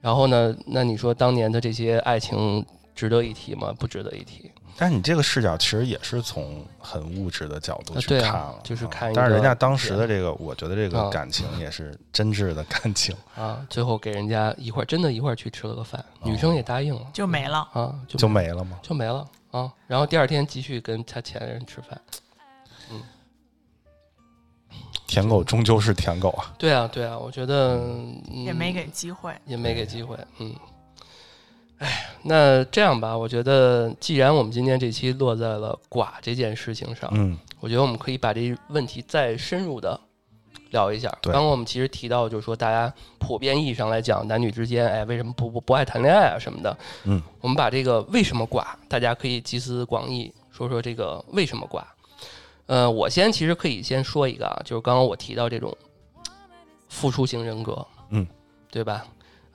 [0.00, 3.74] 然后呢，那你说当年的这些爱情值得一提吗？
[3.78, 4.50] 不值得一提。
[4.76, 13.14] 但是你这个视角其实也是从很物质的角度去看了，就是啊看一但是人家当时的这个，我觉得这个啊感情也是真挚的感情。
[13.36, 17.58] 啊，最后给人家一块儿真的一块儿去吃了个饭，女生也答应了就没了。
[17.74, 18.78] 啊，就就没了吗？
[18.80, 19.70] 就没了啊。
[19.86, 22.00] 然后第二天继续跟他前任吃饭。
[25.10, 26.54] 舔狗终究是舔狗啊！
[26.56, 30.54] 对啊，对啊，我觉得、嗯、也没给机会，也没给机会，嗯。
[31.78, 39.98] 哎，那这样吧，我觉得既然我们今天这期落在了寡这件事情上，嗯，我觉得我们可以把这问题再深入的
[40.70, 41.08] 聊一下。
[41.22, 46.76] 刚刚我们其实提到，就是说大家普遍意义上来讲，男女之间，哎，为什么不不不爱谈恋爱啊什么的？
[47.02, 51.82] 嗯，我们把这个为什么寡，大家可以集思广益，说说这个为什么寡。
[52.70, 55.76] 呃，我先其实可以先说一个啊，就是刚刚我提到这种
[56.88, 58.24] 付出型人格，嗯，
[58.70, 59.04] 对吧？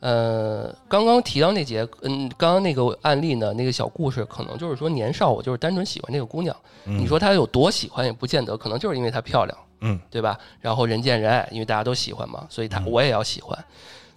[0.01, 10.38] 呃，刚刚提到那节，嗯，刚刚那个案例呢，那个小故事，可能就是说年少我就是单纯喜欢这个姑娘，嗯你说她有多喜欢也不见得，可能就是因为她漂亮，嗯，对吧？
[10.60, 13.58] 然后人见人爱，因为大家都喜欢嘛，所以她嗯我也要喜欢。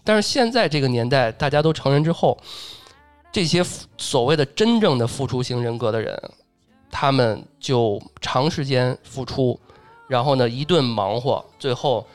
[0.02, 2.36] 但是现在这个年代，大家都成人之后，
[3.30, 3.64] 这些
[3.96, 6.20] 所谓的真正的付出型人格的人，
[6.90, 9.58] 他们就长时间付出，
[10.06, 12.06] 然后呢一顿忙活，最后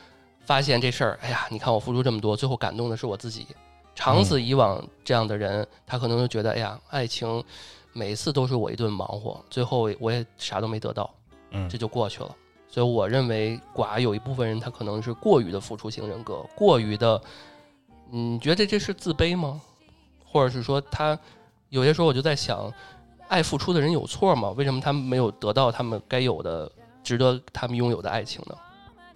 [0.42, 3.48] 发现这事儿，哎呀，你看我付出这么多，最后感动的是我自己。
[3.96, 7.44] 长此以往，这样的人他可能就觉得，哎呀，爱情
[7.94, 11.10] 每一次都是我一顿忙活，最后我也啥都没得到，
[11.52, 12.36] 嗯这就过去了。
[12.68, 17.22] 所以我认为寡有一部分人他可能是过于的付出型人格，过于的，
[18.10, 19.62] 你觉得这是自卑吗？
[20.26, 21.18] 或者是说他
[21.70, 22.74] 有些时候我就在想，
[23.34, 24.52] 爱付出的人有错吗？
[24.52, 26.72] 为什么他们没有得到他们该有的、
[27.04, 28.56] 值得他们拥有的爱情呢？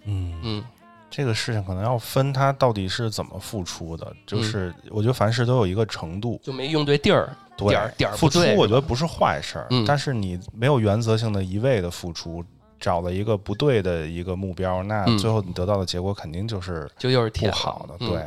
[0.06, 0.64] 嗯嗯
[1.08, 12.44] 这个事情可能要分他到底是怎么付出的，嗯就是我觉得凡事都有一个程度，就没用对地儿，对点儿点儿付出，我觉得不是坏事儿，嗯但是你没有原则性的一味的付出，
[12.80, 18.26] 找了一个不对的一个目标，那嗯最后你得到的结果肯定就是就又是不好的，嗯对。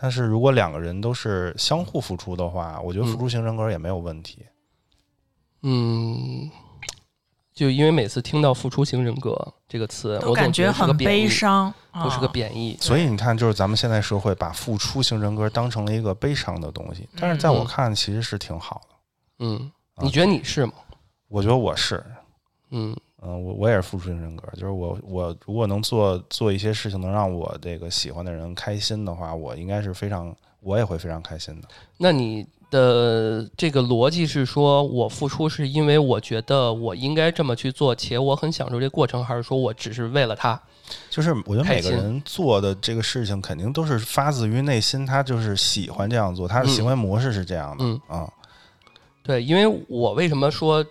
[0.00, 4.38] 但是如果两个人都是相互付出的话，我觉得付出型人格也没有问题。
[4.40, 4.46] 嗯，
[7.52, 9.36] 就因为每次听到“付出型人格”
[9.68, 12.78] 这个词，我感觉很悲，伤，不是个啊贬义。
[12.80, 18.96] 所以你看，就是咱们现在社会把付出型人格当成了一个悲伤的东西，但是在我嗯看其实是挺好的。
[19.40, 20.72] 嗯，啊你觉得你是吗？
[21.26, 22.00] 我觉得我是，
[22.70, 31.66] 嗯嗯，我我也是付出型人格，就是我我如果能做做一些事情能让我这个喜欢的人开心的话，我应该是非常，我也会非常开心的。
[31.96, 40.60] 那你的这个逻辑是说，我付出是因为我觉得我应该这么去做，且我很享受这个过程，还是说我只是为了他？
[41.10, 48.32] 就是我觉得每个人做的这个事情肯定都是发自于内心，他就是喜欢这样做，他的嗯行为模式是这样的嗯啊。
[49.22, 50.82] 对，因为我为什么说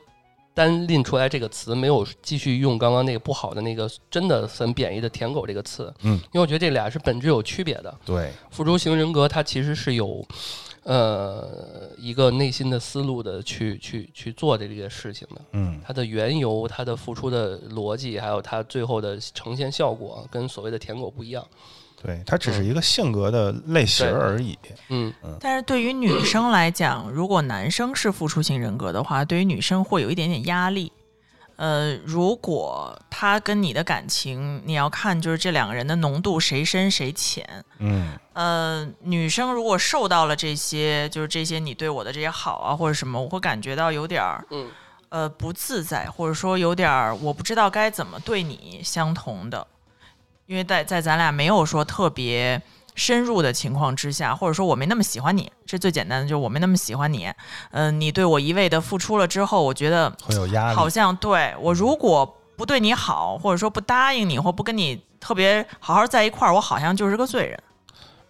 [0.54, 5.92] 单拎出来这个词，没有继续用刚刚那个不好的那个真的很贬义的“舔狗”这个词？
[6.02, 7.96] 嗯，因为我觉得这俩是本质有区别的。
[8.06, 10.24] 对，付出型人格它其实是有，
[10.88, 15.42] 呃，一个内心的思路的去去去做的这个事情的。
[15.52, 21.46] 嗯它的缘由、它的付出的逻辑，还有它最后的呈现效果，跟所谓的舔狗不一样。
[22.02, 24.58] 对，他只是一个性格的类型而已。
[24.88, 30.92] 嗯但是对于女生来讲，如果男生是付出型人格的话，对于女生会有一点点压力。
[31.58, 37.64] 呃，如果他跟你的感情，你要看就是这两个人的浓度谁深谁浅。
[37.80, 38.18] 嗯。
[38.34, 44.70] 呃，女生如果受到了这些，就是这些你对我的这些好啊，或者什么，我会感觉到有点儿嗯。
[45.10, 49.66] 呃不自在，或者说有点儿我不知道该怎么对你相同的，
[50.46, 52.62] 因为在在咱俩没有说特别
[52.98, 57.32] 深入的情况之下，或者说我没那么喜欢你，这最简单的就是我没那么喜欢你，
[57.72, 60.76] 嗯、你对我一味的付出了之后，我觉得会有压力。
[60.76, 62.26] 好像对我如果
[62.58, 67.64] 不对你好，或者说不答应你，或不跟你特别好好在一块儿，我好像就是个罪人。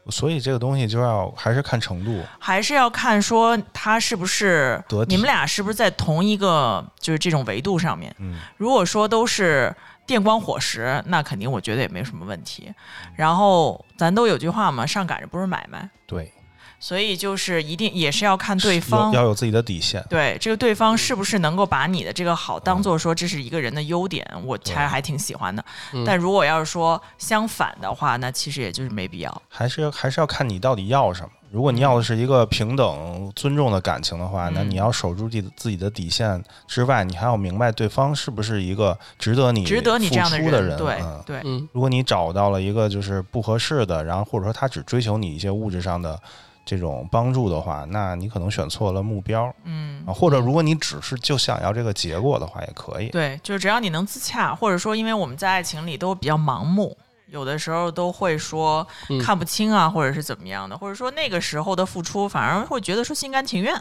[0.10, 2.22] 所以这个东西就要还是看程度。
[2.40, 8.16] 还是要看说他是不是你们俩是不是在同一个就是这种维度上面。
[8.20, 9.76] 嗯如果说都是
[10.08, 12.74] 电光火石，那肯定我觉得也没什么问题。
[13.16, 16.34] 然后咱都有句话嘛，上赶着不是买卖，对，
[16.80, 19.12] 所以就是一定也是要看对方。
[19.12, 20.04] 要有自己的底线。
[20.10, 25.64] 对这个对方是不是能够把你的这个好当做说这是一个人的优点，我其实还挺喜欢的。
[25.94, 29.42] 嗯但如果要是说相反的话，那其实也就是没必要。
[29.50, 31.30] 还是要还是要看你到底要什么。
[31.52, 40.78] 如果你要的是一个平等、尊重的感情的话，那嗯你要守住自己自己的底线之外，你还要明白对方是不是一个值得你值得你这样付出的人。
[40.78, 46.20] 对嗯，对，嗯如果你找到了一个就是不合适的，然后或者说他只追求你一些物质上的
[46.66, 50.12] 这种帮助的话，那你可能选错了目标嗯啊。
[50.12, 53.08] 或者如果你只是就想要这个结果的话，也可以。
[53.08, 56.98] 对，就是只要你能自洽，或者说，因为我们在爱情里都比较盲目，
[57.30, 63.74] 有的时候都会说嗯看不清啊，或者是怎么样的，或者说那个时候的付出，反而会觉得说心甘情愿。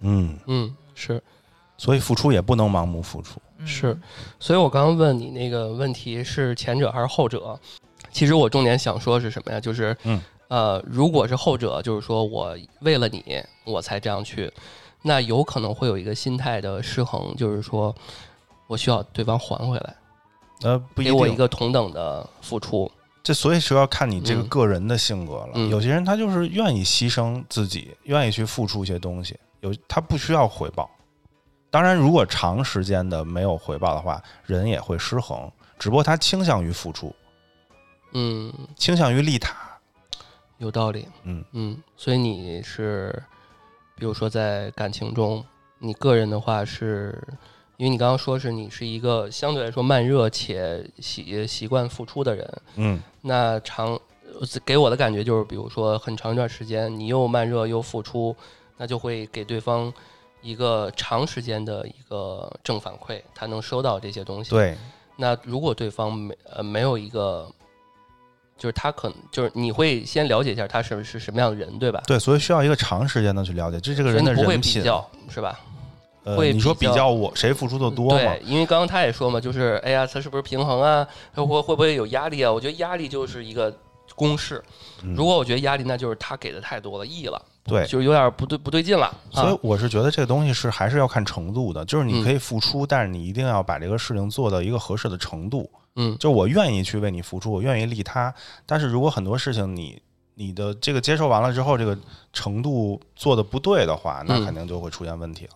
[0.00, 1.22] 嗯，嗯是
[1.76, 3.40] 所以付出也不能盲目付出。
[3.58, 3.98] 嗯、是，
[4.38, 7.58] 所以我刚刚问你那个问题是前者还是后者？
[8.10, 9.60] 其实我重点想说是什么呀？
[9.60, 14.50] 就是嗯呃，如果是后者，就是说我为了你我才这样去，
[15.02, 17.94] 那有可能会有一个心态的失衡，就是说
[18.66, 19.94] 我需要对方还回来，
[20.62, 21.14] 呃，不一定。
[21.14, 22.90] 给我一个同等的付出。
[23.22, 25.50] 这所以是要看你这个嗯个人的性格了。
[25.54, 30.90] 嗯有些人他就是愿意牺牲自己，愿意去付出一些东西，有他不需要回报。
[31.70, 35.50] 当然，如果长时间的没有回报的话，人也会失衡。
[35.78, 37.14] 只不过他倾向于付出，
[38.12, 39.54] 嗯，倾向于利他。
[40.58, 41.06] 有道理。
[41.22, 43.22] 嗯嗯，所以你是，
[43.94, 45.44] 比如说在感情中，
[45.78, 47.22] 你个人的话是，
[47.80, 53.98] 因为你刚刚说是你是一个相对来说慢热且习习惯付出的人，嗯那长
[54.38, 58.36] 呃给我的感觉就是，比如说很长一段时间你又慢热又付出，
[58.76, 59.90] 那就会给对方
[60.42, 64.50] 一个长时间的一个正反馈，他能收到这些东西。
[64.50, 64.76] 对，
[65.16, 67.50] 那如果对方没呃没有一个
[68.58, 72.02] 就是他可能就是你会先了解一下他是是什么样的人，对吧？
[72.06, 74.82] 对，所以需要一个长时间的去了解，这这个人的所以你不会人品。
[74.82, 75.58] 比较是吧？
[76.24, 81.06] 呃，你说比较我谁付出的多吗对？，因为刚刚他也说嘛，就是哎呀，他是不是平衡啊？
[81.34, 82.52] 他会会不会有压力啊？
[82.52, 83.74] 我觉得压力就是一个
[84.14, 84.62] 公式。
[85.02, 89.06] 嗯如果我觉得压力，那就是他给的太多了，E 了，对就是有点不对不对劲了。
[89.06, 95.70] 啊，所以我是觉得这个东西是还是要看程度的，就是你嗯可以付出，但是你一定要把这个事情做到一个合适的程度。
[95.96, 98.32] 嗯就我愿意去为你付出，我愿意利他，
[98.66, 100.00] 但是如果很多事情你
[100.34, 101.98] 你的这个接受完了之后，这个
[102.32, 105.52] 程度做的不对的话，那嗯肯定就会出现问题了。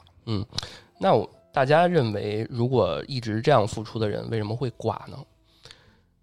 [0.99, 5.18] 那我大家认为，如果一直这样付出的人，为什么会寡呢？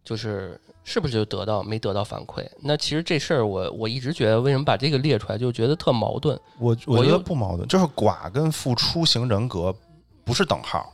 [0.03, 2.43] 就是是不是就得到没得到反馈？
[2.61, 6.37] 那其实这事儿我我一直觉得，为什么把这个列出来，就觉得特矛盾。
[6.57, 9.73] 我我觉得不矛盾，就是寡跟付出型人格
[10.25, 10.91] 不是等号。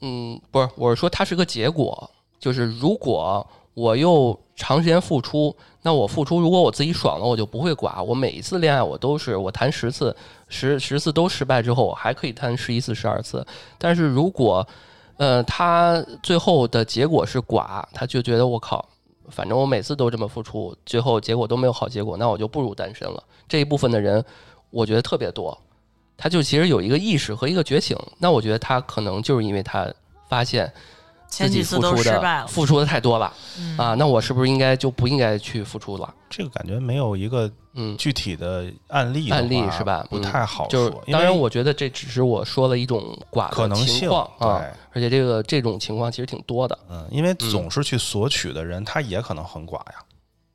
[0.00, 5.54] 嗯，不是，我是说它是个结果，就是如果我又长时间付出，
[5.88, 8.02] 那我付出如果我自己爽了，我就不会寡。
[8.02, 10.14] 我每一次恋爱我都是我谈十次，
[10.46, 13.42] 十十次都失败之后，我还可以谈十一次、十二次。
[13.78, 14.68] 但是如果
[15.16, 18.86] 呃他最后的结果是寡，他就觉得我靠，
[19.30, 23.24] 反正我每次都这么付出，最后结果都没有好结果，那我就不如单身了。
[23.48, 24.22] 这一部分的人，
[24.68, 25.58] 我觉得特别多。
[26.18, 29.90] 他就其实有一个意识和一个觉醒，那我觉得他可能就是因为他
[30.28, 30.70] 发现
[31.28, 33.76] 自己前几次都付出的失败了，付出的太多了、嗯。
[33.76, 36.14] 啊，那我是不是应该就不应该去付出了？
[36.28, 40.06] 这个感觉没有一个嗯，具体的案例的案例是吧？
[40.10, 40.18] 嗯。
[40.18, 41.04] 不太好就是说。
[41.12, 46.78] 当然，我觉得这只是我说了一种寡的情可能性况啊，而且这个这种情况其实挺多的。
[46.90, 49.94] 嗯，因为总是去索取的人，他也可能很寡呀，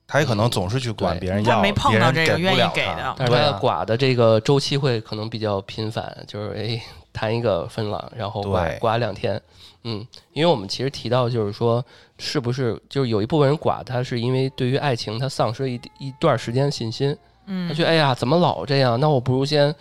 [0.08, 3.16] 他也可能总是去管别人要，没碰到这个愿意给的。
[3.18, 3.60] 但是他对啊。
[3.62, 6.82] 寡的这个周期会可能比较频繁，就是哎
[7.14, 8.80] 谈一个分了，然后寡对。
[8.80, 9.42] 寡两天，
[9.84, 11.86] 嗯，因为我们其实提到就是说，
[12.18, 17.70] 是不是就是有一部分人寡，他是因为对于爱情他丧失了一一段时间信心，嗯。
[17.70, 19.74] 他嗯觉得哎呀怎么老这样，那我不如先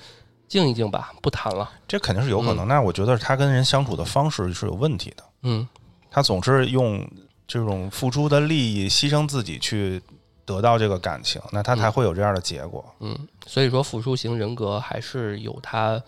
[0.46, 2.68] 静一静吧，不谈了，这肯定是有可能。
[2.68, 5.66] 那我觉得他跟人相处的方式是有问题的，嗯。
[6.14, 7.10] 他总是用
[7.48, 9.98] 这种付出的利益牺牲自己去
[10.44, 12.84] 得到这个感情，那他才会有这样的结果。
[13.00, 13.16] 嗯，
[13.46, 15.98] 所以说付出型人格还是有他，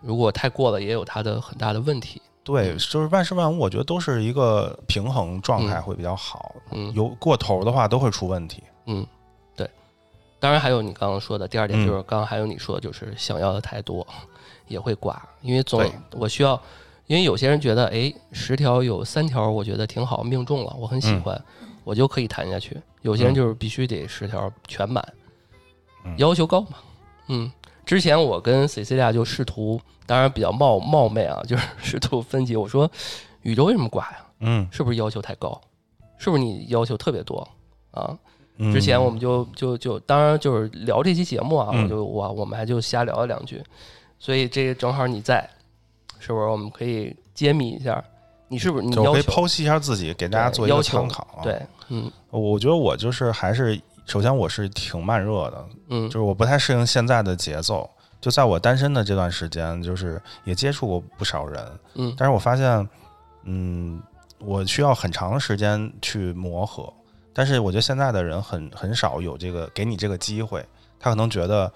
[0.00, 6.54] 如果太过了，也有它的很大的问题，对，嗯就是万事万物，我觉得都是一个平衡状态会比较好。
[6.72, 8.62] 嗯有过头的话都会出问题。
[8.86, 9.06] 嗯，
[9.54, 9.68] 对。
[10.38, 14.06] 当然还有你刚刚说的第二点，嗯就是刚刚还有你说的就是想要的太多，
[14.68, 16.60] 也会挂，因为总我需要，
[17.06, 21.40] 因为有些人觉得，哎，十条有三条我觉得挺好，命中了，我很喜欢，
[21.84, 22.80] 我就可以谈下去。
[23.02, 25.06] 有些人嗯就是必须得十条全满，
[26.04, 26.78] 嗯要求高嘛。
[27.28, 27.50] 嗯，
[27.84, 32.90] 之前我跟 Cecilia 就试图，当然比较冒冒昧啊， 就是试图分析，我说
[33.42, 34.26] 宇宙为什么挂呀？
[34.40, 35.60] 嗯，是不是要求太高？
[36.18, 37.46] 是不是你要求特别多
[37.90, 38.16] 啊？
[38.62, 43.62] 嗯之前我们就就就当然就是聊这期节目啊，嗯我就我我们还就瞎聊了两句，
[44.18, 45.48] 所以这个正好你在，
[46.18, 46.44] 是不是？
[46.46, 48.04] 我们可以揭秘一下，
[48.48, 51.22] 你是不是你就可以要剖析一下自己，给大家做一个参考。
[51.38, 51.58] 啊对，
[51.88, 53.80] 嗯我觉得我就是还是，
[54.10, 57.88] 首先我是挺慢热的，嗯就是我不太适应现在的节奏。
[58.20, 62.88] 就在我单身的这段时间，就是也接触过不少人，嗯但是我发现，
[63.44, 64.02] 嗯，
[64.40, 66.92] 我需要很长的时间去磨合。
[67.32, 70.62] 但是我觉得现在的人很很少有这个给你这个机会，
[70.98, 71.72] 他可能觉得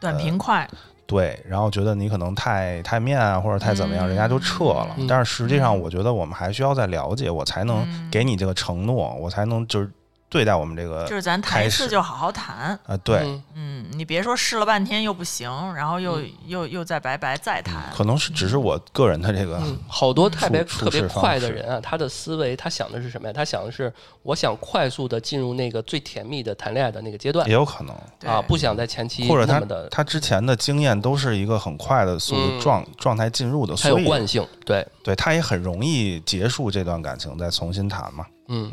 [0.00, 0.66] 短平快，
[1.04, 4.94] 对，然后觉得你可能太太面啊，或者太怎么样，嗯人家就撤了。
[4.96, 9.90] 嗯但是实际上，嗯我觉得我们还需要再了解，我才能嗯给你这个承诺，我才能就是
[10.32, 12.70] 对待我们这个就是咱谈一次就好好谈。
[12.86, 13.42] 啊，对，嗯。
[13.54, 17.92] 嗯，你别说试了半天又不行，然后又、又又再白白再谈。
[17.94, 23.32] 可能是只是我个人的这个，嗯，好多特别特别快的人啊，他的思维他想的是什么呀？
[23.32, 27.46] 他想的是我想快速的进入那个最甜蜜的谈恋爱的那个阶段。
[27.46, 32.60] 也有可能，啊，不想在前期或者他那么的，他之前的经验都是一个很快的速度嗯。
[32.60, 38.24] 状状态进入的，他有所以惯性，对，对他也很容易结束这段感情，再重新谈嘛。
[38.48, 38.72] 嗯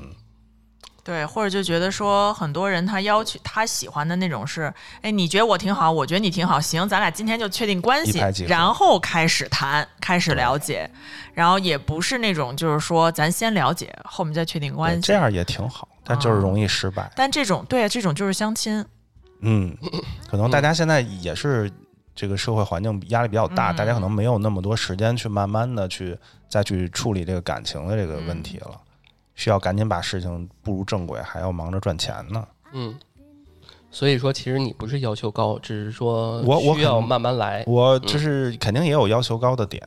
[1.10, 10.88] 对，或者就觉得说，很多人他要求他喜欢的那种是，哎，你觉得我挺好，我觉得你挺好，行，咱俩今天就确定关系然后开始谈，开始了解，
[11.34, 15.02] 然后也不是那种就是说咱先了解，后面再确定关，系。
[15.02, 17.12] 这样也挺好，但就是容易失败。
[17.16, 18.86] 但这种对啊，这种就是相亲，
[19.42, 19.76] 嗯，
[20.30, 21.72] 可能大家现在也是
[22.14, 26.16] 这个社会环境压力比较大，嗯大家可能没有那么多时间去慢慢的去
[26.48, 28.80] 再去处理这个感情的这个问题了，
[29.40, 32.46] 需要赶紧把事情步入正轨，还要忙着赚钱呢。
[32.74, 32.94] 嗯。
[33.90, 37.64] 所以说，其实你不是要求高，只是说我我需要慢慢来。
[37.66, 39.82] 我就是肯定也有要求高的点，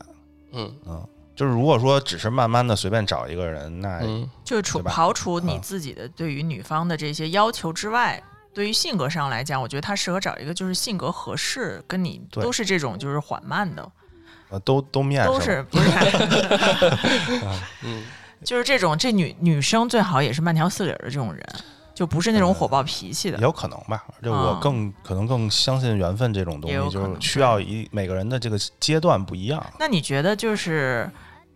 [0.52, 0.74] 嗯。
[0.86, 4.26] 嗯，就是如果说只是慢慢的随便找一个人，那嗯。
[4.42, 5.60] 就是除刨除你嗯。
[5.60, 8.20] 自己的对于女方的这些要求之外，
[8.54, 13.92] 对于性格上来讲，我觉得他适合找一个就是性格合适，跟你都是这种就是缓慢的，
[14.48, 15.90] 呃都都面都是不是？
[17.84, 18.02] 嗯
[18.44, 21.44] 就是这种这女女生最好也是慢条斯理儿的这种人，
[21.94, 23.42] 就不是那种火爆脾气的也。
[23.42, 24.04] 有可能吧。
[24.22, 29.64] 就我啊更可能更相信缘分这种东西，就是需要一每个人的这个阶段不一样。
[29.78, 31.10] 那你觉得就是？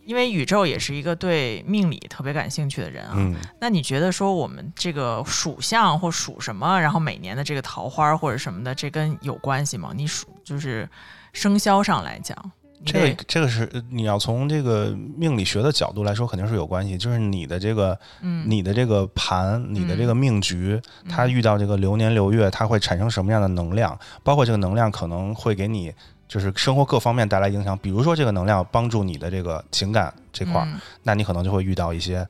[0.04, 9.90] 因为宇宙也是一个对命理特别感兴趣的人啊，嗯，那你觉得说我们这个属相或属什么，然后每年的这个桃花或者什么的，这跟有关系吗？
[9.92, 10.88] 你属就是
[11.32, 12.55] 生肖上来讲，你
[12.86, 16.96] 这个这个是呃你要从这个命理学的角度来说，肯定是有关系。
[16.96, 23.98] 就是你的这个嗯，你的这个盘，你的这个命局，嗯它遇到这个流年流月，它会产生什么样的能量？
[24.22, 25.92] 包括这个能量可能会给你
[26.28, 27.76] 就是生活各方面带来影响。
[27.78, 32.26] 比如说这个能量帮助你的这个情感这块儿，嗯那你可能就会遇到一些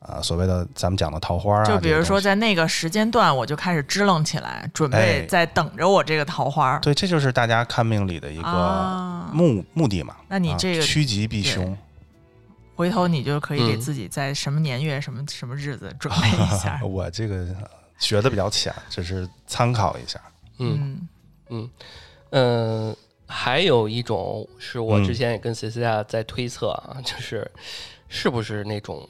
[0.00, 1.64] 呃所谓的咱们讲的桃花啊。
[1.64, 6.78] 就比如说在那个时间段，我就开始支棱起来，准备哎在等着我这个桃花。
[6.78, 10.14] 对，这就是大家看命理的一个啊，目、目的嘛。
[10.14, 11.76] 啊那你这个趋吉避凶。
[12.76, 16.80] 回头你就可以给嗯自己在什么年月、什么什么日子准备一下。
[16.86, 17.44] 我这个
[17.98, 20.20] 学的比较浅，只是参考一下。
[20.58, 21.08] 嗯
[21.48, 21.70] 嗯
[22.30, 22.96] 嗯，
[23.26, 27.50] 还有一种是我嗯之前也跟 C C 亚在推测啊，就是
[28.08, 29.04] 是不是那种，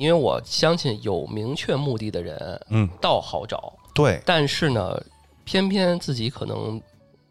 [0.00, 4.98] 因为我相信有明确目的的人嗯，倒好找，对，但是呢，
[5.44, 6.80] 偏偏自己可能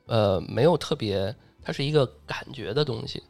[0.06, 3.24] 呃没有特别，它是一个感觉的东西，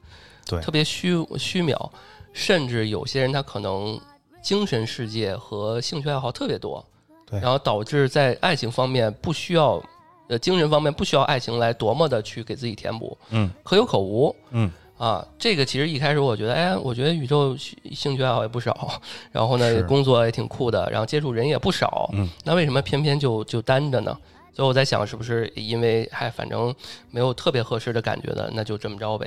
[0.45, 0.59] 对。
[0.59, 1.89] 特别虚虚渺，
[2.33, 3.97] 甚至有些人他可能
[4.41, 6.85] 精神世界和兴趣爱好特别多，
[7.25, 7.39] 对。
[7.39, 9.81] 然后导致在爱情方面不需要，
[10.27, 13.49] 呃，精神方面不需要爱情来多么的去给自己填补，嗯。
[13.63, 14.69] 可有可无，嗯
[14.99, 24.15] 啊，这个其实一开始我觉得，哎，我觉得宇宙兴兴趣爱好也不少，然后呢，工作也挺酷的，然后接触人也不少，嗯，那为什么偏偏就就单着呢？
[24.53, 26.75] 所以我在想，是不是因为还反正
[27.11, 29.25] 没有特别合适的感觉的，那就这么着呗。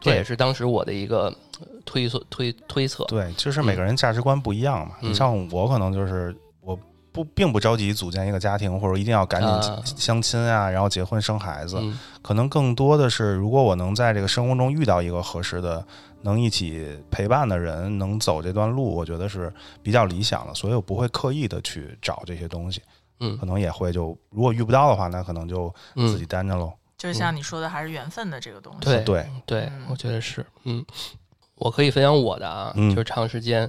[0.00, 3.04] 这也是当时我的一个呃推测推推测。
[3.04, 4.96] 对，就是每个人价值观不一样嘛。
[5.02, 6.41] 嗯你像我，可能就是我
[7.12, 11.76] 不并不着急组建一个家庭，或者一定要赶紧啊相亲啊，然后结婚生孩子。
[11.80, 15.84] 嗯可能更多的是，如果我能在这个生活中遇到一个合适的、
[16.20, 19.52] 能一起陪伴的人，能走这段路，我觉得是
[19.82, 20.54] 比较理想的。
[20.54, 22.80] 所以我不会刻意的去找这些东西，
[23.18, 26.72] 嗯可能也会就如果遇不到的话，那可能就自己嗯，单着喽。
[26.96, 28.78] 就像你说的，还是缘分的这个东西。
[28.82, 30.46] 对对，对嗯，我觉得是。
[30.62, 30.86] 嗯，
[31.56, 33.68] 我可以分享我的啊，嗯就是长时间。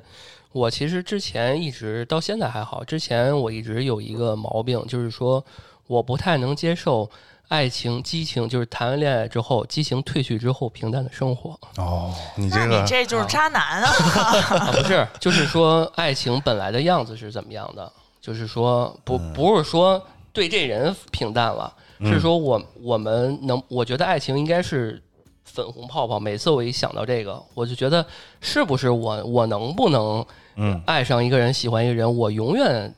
[0.54, 5.44] 我其实之前一直到现在还好，之前我一直有一个毛病，就是说
[5.88, 7.10] 我不太能接受
[7.50, 13.90] 爱情、激情，就是谈完恋爱之后，激情褪去之后平淡的生活哦，你这个你这就是渣男啊！
[14.58, 17.92] 啊，不是，就是说爱情本来的样子是怎么样的，
[18.22, 20.02] 就是说不嗯不是说
[20.32, 25.02] 对这人平淡了，是说我我们能，我觉得爱情应该是
[25.44, 26.20] 粉红泡泡。
[26.20, 28.06] 每次我一想到这个，我就觉得
[28.40, 30.26] 是不是我我能不能
[30.56, 32.94] 嗯爱上一个人，喜欢一个人，我永远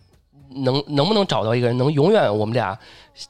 [0.49, 2.77] 能能不能找到一个人，能永远我们俩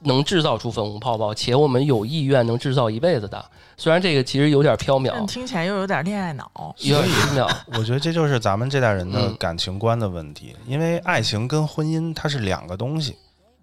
[0.02, 3.44] 能制造出粉红泡泡，且我们有意愿能制造一辈子的。
[3.78, 6.74] 虽然这个其实有点缥缈，但听起来又有点恋爱脑。
[6.80, 7.56] 有点缥缈。
[7.78, 13.16] 我觉得这就是咱们这代人的嗯感情观的问题，因为爱情跟婚姻它是两个东西。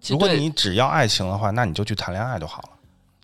[0.07, 2.69] 如果你只要爱情的话，那你就去谈恋爱就好了。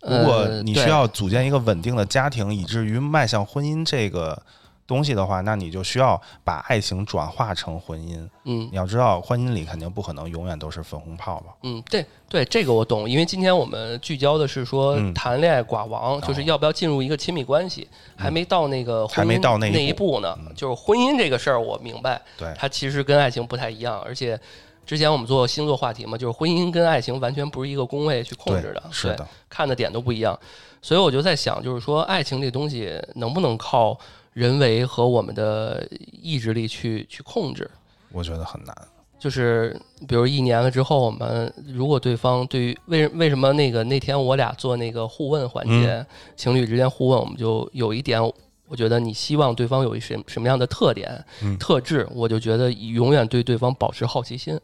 [0.02, 4.42] 呃如果你需要组建一个稳定的家庭，以至于迈向婚姻这个
[4.90, 8.18] 东西的话，那你就需要把爱情转化成婚姻。
[8.46, 11.56] 嗯你要知道，婚姻里肯定不可能永远都是粉红泡泡。
[11.62, 17.88] 嗯，对对，这个我懂，因为今天我们聚焦的是说嗯谈恋爱寡王，就是哦要不要进入一个亲密关系，
[18.18, 20.36] 还没到那个婚姻还没到那那一步步呢。
[20.42, 24.40] 嗯就是婚姻这个事儿，我明白，对，它其实跟爱情不太一样，而且
[24.88, 30.38] 之前我们做星座话题嘛，就是婚姻跟爱情完全不是一个宫位去控制的，对是的，看的点都不一样。
[30.82, 33.96] 所以我就在想，就是说爱情这东西能不能靠
[34.34, 37.70] 人为和我们的意志力去去控制？
[38.12, 38.76] 我觉得很难。
[39.20, 39.78] 就是
[40.08, 46.06] 比如一年了之后，我们如果对方对于为为什么那个那天我俩做那个互问环节，嗯
[46.38, 48.22] 情侣之间互问，我们就有一点，
[48.70, 54.58] 我觉得你希望对方有一什什么样的特点、嗯特质，我就觉得永远对对方保持好奇心。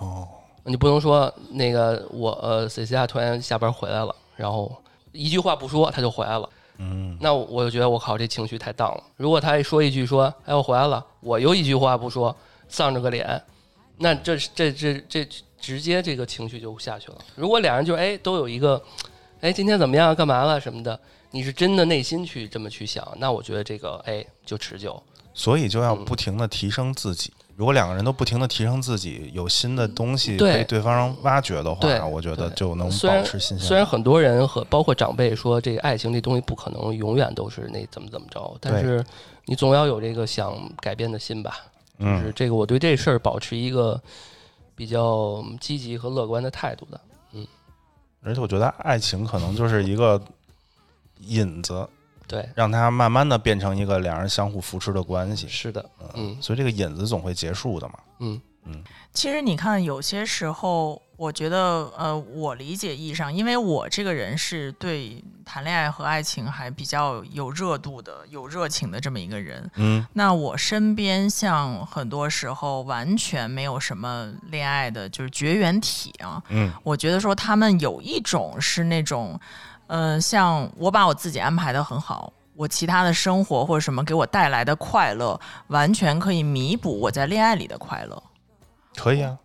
[0.00, 0.26] 哦，
[0.64, 4.76] 你不能说那个我呃 C C 亚突然下班回来了，然后
[5.12, 6.48] 一句话不说他就回来了。
[6.82, 9.04] 嗯，那我就觉得我靠，这情绪太荡了。
[9.16, 12.34] 如果他一说一句说“哎，我回来了”，我又一句话不说，
[12.70, 13.42] 丧着个脸，
[13.98, 15.28] 那这这这这
[15.60, 17.18] 直接这个情绪就下去了。
[17.36, 18.82] 如果俩人就哎都有一个，
[19.42, 20.98] 哎今天怎么样，干嘛了什么的，
[21.30, 25.02] 你是真的内心去这么去想，那我觉得这个哎就持久。
[25.34, 27.30] 所以就要嗯不停的提升自己。
[27.60, 33.58] 如果两个人都不停的提升自己，有新的东西被对方挖掘的话，我觉得就能保持新鲜。
[33.58, 39.04] 虽然很多人和包括长辈说，这个爱情这东西不可能永远都是那怎么怎么着，但是
[39.44, 41.58] 你总要有这个想改变的心吧。
[41.98, 44.00] 就是嗯，这个，我对这事儿保持一个
[44.74, 46.98] 比较积极和乐观的态度的。
[47.34, 47.46] 嗯
[48.22, 50.18] 而且我觉得爱情可能就是一个
[51.18, 51.86] 引子，
[52.30, 55.48] 对，让它慢慢的变成一个两人相互扶持的关系。
[55.48, 57.94] 是的，嗯所以这个引子总会结束的嘛。
[58.20, 58.40] 嗯
[59.12, 69.68] 其实你看，有些时候，我觉得，呃，我理解意义上，因为我这个人是对谈恋爱和爱情还比较有热度的、有热情的这么一个人。
[69.74, 76.40] 嗯那我身边像很多时候完全没有什么恋爱的，就是绝缘体啊。
[76.50, 79.40] 嗯我觉得说他们有一种是那种，
[79.92, 82.32] 嗯，像我把我自己安排的很好。
[82.54, 85.38] 我其他的生活或者什么给我带来的快乐，
[85.68, 88.22] 完全可以弥补我在恋爱里的快乐。
[88.94, 89.36] 可以啊，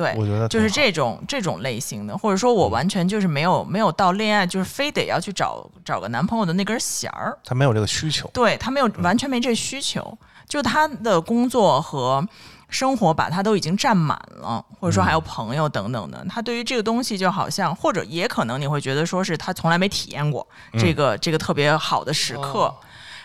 [0.00, 7.36] 对，我觉得就是这种这种类型的，或者说我完全就是没有没有到恋爱，就是非得要去找找个男朋友的那根弦儿。
[7.44, 8.26] 他没有这个需求。
[8.32, 10.16] 对他没有完全没这需求，
[10.48, 12.26] 就他的工作和
[12.70, 16.24] 生活把他都已经占满了，或者说还有朋友等等的。
[16.30, 20.46] 他对于这个东西就好像，或者也可能你会觉得说是他从来没体验过
[20.78, 22.60] 这个、这个特别好的时刻。
[22.64, 22.74] 哦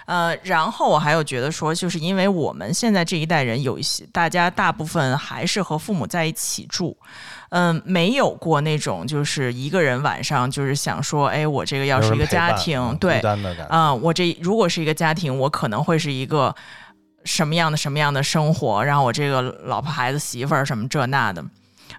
[0.05, 6.95] 呃，然后我还有觉得说，就是因为我们现在这一代人有一些，大家大部分还是和父母在一起住，
[7.49, 13.19] 嗯、没有过那种就是一个人晚上就是想说，哎，我这个要是一个家庭，嗯对。
[13.69, 16.53] 啊、我这如果是一个家庭，我可能会是一个
[17.23, 21.43] 什么样的什么样的生活，然后我这个老婆孩子媳妇儿什么这那的，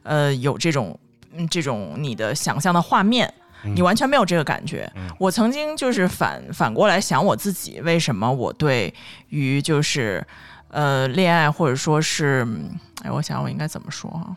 [0.05, 0.97] 呃，有这种
[1.35, 3.35] 嗯这种你的想象的画面。
[3.75, 4.91] 你完全没有这个感觉。
[4.95, 8.93] 嗯我曾经就是反反过来想我自己，为什么我对
[9.31, 10.25] 于就是
[10.69, 14.37] 呃恋爱或者说是，嗯哎，我想我应该怎么说哈、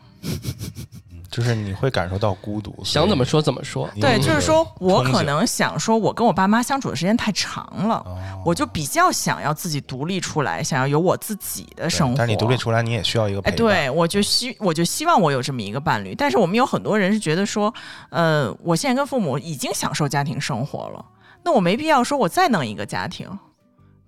[1.30, 3.40] 就是你会感受到孤独，想怎么说？
[3.40, 3.88] 怎么说。
[4.00, 12.16] 对，嗯就是说我可能想说，我跟我爸妈相处的时间太长了，哦我就比较想要自己独立出来，想要有我自己的生活。
[12.16, 17.72] 但是你独立出来，你也需要一个陪哎，对，我就希我就希望我有这么一个伴侣，但是我们有很多人是觉得说，
[18.08, 21.04] 呃，我现在跟父母已经享受家庭生活了，
[21.44, 23.28] 那我没必要说我再弄一个家庭，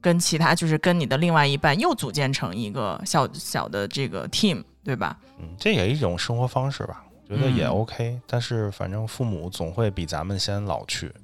[0.01, 5.17] 跟其他就是跟你的另外一半又组建成一个小小的这个 team，对吧？
[5.39, 7.05] 嗯，这也一种生活方式吧，
[7.37, 7.71] 觉得也嗯。
[7.71, 11.07] OK、但是反正父母总会比咱们先老去。
[11.07, 11.23] 嗯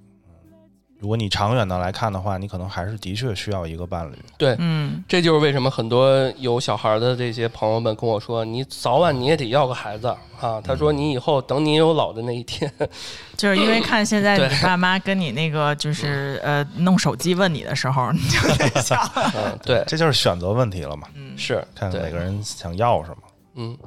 [1.01, 4.17] 如果你长远的来看的话，你可能还是的确需要一个伴侣。
[4.37, 10.09] 对，嗯，这就是为什么很多有小孩的这些朋友们跟我说，你早晚你也得要个孩子
[10.41, 10.61] 啊。
[10.61, 12.69] 他说你以后等你有老的那一天，
[13.39, 18.99] 就是因为看现在你爸妈跟你那个就是呃弄手机问你的时候，你就在想，
[19.37, 23.17] 嗯，对，这就是选择问题了嘛，嗯，是，看每个人想要什么。
[23.55, 23.79] 嗯，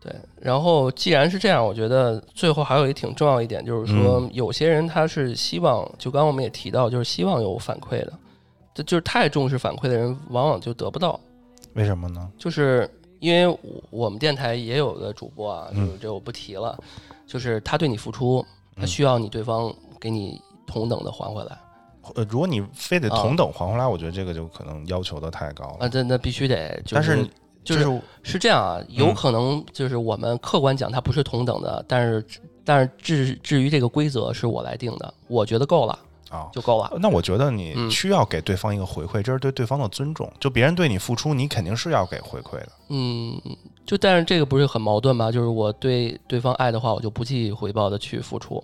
[0.00, 0.14] 对。
[0.40, 8.12] 然后既然是这样，我觉得最后还有一挺重要一点，就是说嗯有些人他是希望，就刚刚我们也提到，就是希望有反馈的，
[8.74, 11.18] 这就是太重视反馈的人，往往就得不到。
[11.74, 12.28] 为什么呢？
[12.38, 12.90] 就是
[13.20, 13.58] 因为我
[13.90, 16.76] 我们电台也有个主播啊，就嗯是这我不提了，
[17.26, 18.44] 就是他对你付出，
[18.76, 21.56] 他嗯需要你对方给你同等的还回来
[22.14, 25.86] 呃，如果你非得啊同等还回来，我觉得这个就可能要求的太高了。
[25.86, 27.24] 啊，这那必须得，就但是
[27.76, 27.84] 就是
[28.22, 32.24] 是是这样啊，有嗯可能就是我们客观讲它不是同等的，但是
[32.64, 35.98] 但是至至于这个规则是我来定的，我觉得够了
[36.30, 36.92] 啊，就够了。
[37.00, 40.30] 那我觉得你嗯需要给对方一个回馈，这是对对方的尊重。
[40.38, 42.68] 就别人对你付出，你肯定是要给回馈的。
[42.88, 43.40] 嗯，
[43.84, 45.32] 就但是这个不是很矛盾吗？
[45.32, 48.62] 就是我对对方爱的话，我就不计回报的去付出，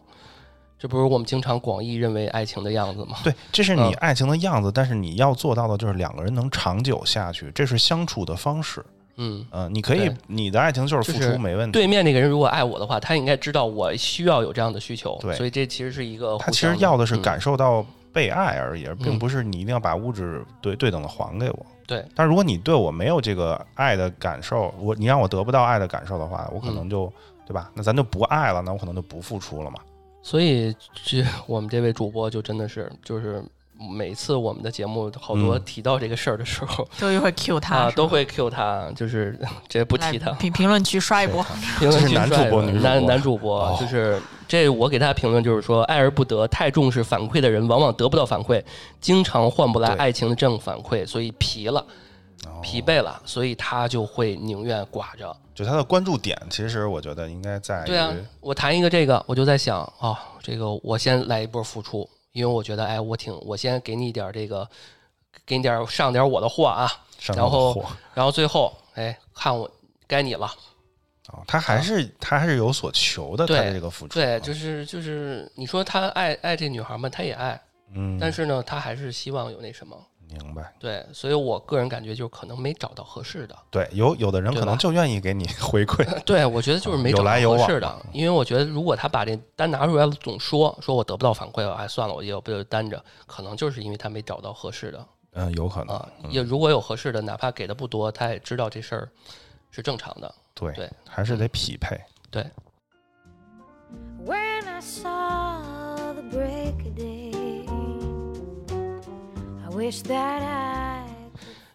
[0.78, 3.16] 这不是我们经常广义认为爱情的样子吗？
[3.24, 8.84] 对，这是你嗯爱情的样子，但是你要做到的就是两个人能长久下去，这是相处的方式。
[9.16, 11.72] 嗯，嗯、你可以对，你的爱情就是付出没问题。
[11.72, 21.66] 对面那个人如果爱我的话，他应该知道我需要有这样的需求，对所以这其实是一个他其相实要的是嗯感受到被爱而已，而并嗯不是你一定要把物质对对等的还给我。
[21.86, 27.12] 对，但如果你对我没有这个爱的感受，我你让我得不到爱的感受的话，我可嗯能就、
[27.46, 27.70] 对吧？
[27.74, 29.78] 那咱就不爱了，那我可能就不付出了嘛。
[30.20, 33.42] 所以这我们这位主播就真的是就是。
[33.78, 35.62] 每次我们的节目好多嗯。
[35.64, 37.96] 提到这个事儿的时候、 都会 Q 他，啊，是吧？
[37.96, 40.30] 都会 Q 他，就是这不提他。
[40.32, 41.44] 评评论区刷一波，
[41.78, 42.82] 评论这是男区帅主播女主播。
[42.82, 43.76] 男男主播、哦。
[43.78, 48.62] 就是这我给他评论就是说，爱而不得，太重视反馈的人往往得不到反馈，
[49.00, 51.80] 经常换不来爱情的正反馈，所以疲了，
[52.46, 52.60] 哦。
[52.62, 55.36] 疲惫了，所以他就会宁愿寡着。
[55.54, 62.06] 就他的关注点，其实我觉得应该在，对啊，我谈一个这个，我就在想，哦，这个我先来一波付出，
[62.36, 64.68] 因为我觉得，哎，我挺，我先给你点儿这个，
[65.46, 66.86] 给你点儿上点儿我的货啊，
[67.18, 67.82] 上然后
[68.12, 69.70] 然后最后，哎，看我
[70.06, 70.46] 该你了。
[71.32, 77.08] 哦，他还是他还是有所求的，他对的这个付出，对，就是就是，你说他爱爱这女孩嘛？
[77.08, 77.58] 他也爱，
[77.94, 79.96] 嗯，但是呢，他还是希望有那什么。
[80.28, 83.56] 明白，对，所以我个人感觉就是可能没找到合适的。
[83.70, 96.08] 对，有有的人可能就愿意给你回馈， 对，我觉得就是没有找到合适的，因为我觉得如果他把这单拿出来总说说我得不到反馈，哎算了，我也不就单着，可能就是因为他没找到合适的嗯，有可能啊。
[96.30, 99.08] 也如果有合适的，哪怕给的不多，他也知道这事儿
[99.70, 100.34] 是正常的。
[100.54, 102.00] 对对还是得匹配。
[102.30, 102.42] 对
[104.24, 106.22] ，When I saw the
[109.76, 111.04] wish that I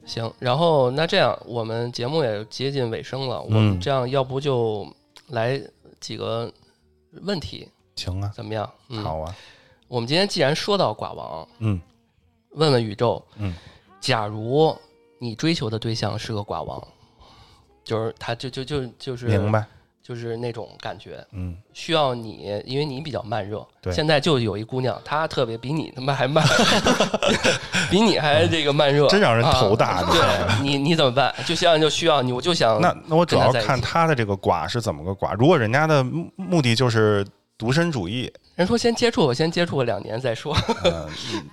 [0.06, 3.80] 行，然后那这样，我们节目也接近尾声了，我们嗯。
[3.80, 4.88] 这样要不就
[5.28, 5.62] 来
[6.00, 6.52] 几个
[7.22, 8.70] 问题，行啊，怎么样？
[8.90, 9.36] 嗯，好啊，
[9.88, 11.80] 我们今天既然说到寡王，嗯。
[12.54, 13.56] 问问宇宙，嗯，
[14.02, 14.76] 假如
[15.20, 16.86] 你追求的对象是个寡王，
[17.82, 19.66] 就是他就就就就是明，白，
[20.12, 26.46] 就是那种感觉，嗯，需要你，因为你比较慢热，对现在就有一姑娘，她特别比你他妈还慢，
[27.90, 30.20] 比你还这个慢热，真让人头大对
[30.62, 31.34] 你你怎么办？
[31.46, 35.34] 就像就需要你，我就想那那我主要看他的这个寡是怎么个寡。
[35.38, 37.26] 如果人家的目目的就是
[37.58, 40.54] 独身主义，人说先接触，我先接触个两年再说。
[40.84, 41.08] 嗯，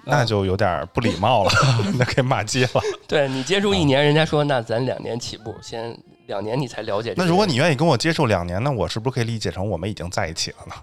[0.04, 1.50] 那就有点不礼貌了，
[1.96, 2.82] 那可以骂街了。
[3.06, 5.96] 对你接触一年，人家说那咱两年起步，先
[6.28, 7.12] 两年你才了解。
[7.16, 10.74] 那如果你愿意跟我接受两年，那我是不是可以理解成我们已经在一起了呢？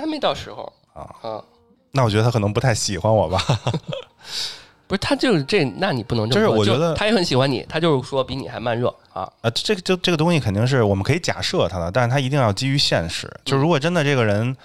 [0.00, 1.44] 还没到时候啊啊，
[1.90, 3.40] 那我觉得他可能不太喜欢我吧。
[4.86, 6.56] 不是他就是这，那你不能这么说。
[6.56, 9.22] 就就是我觉得他也很喜欢你，他就是说比你还慢热啊。
[9.40, 13.28] 啊，这个就这个东西肯定是我们可以假设他的，但是他一定要基于现实。
[13.44, 14.56] 就如果真的这个人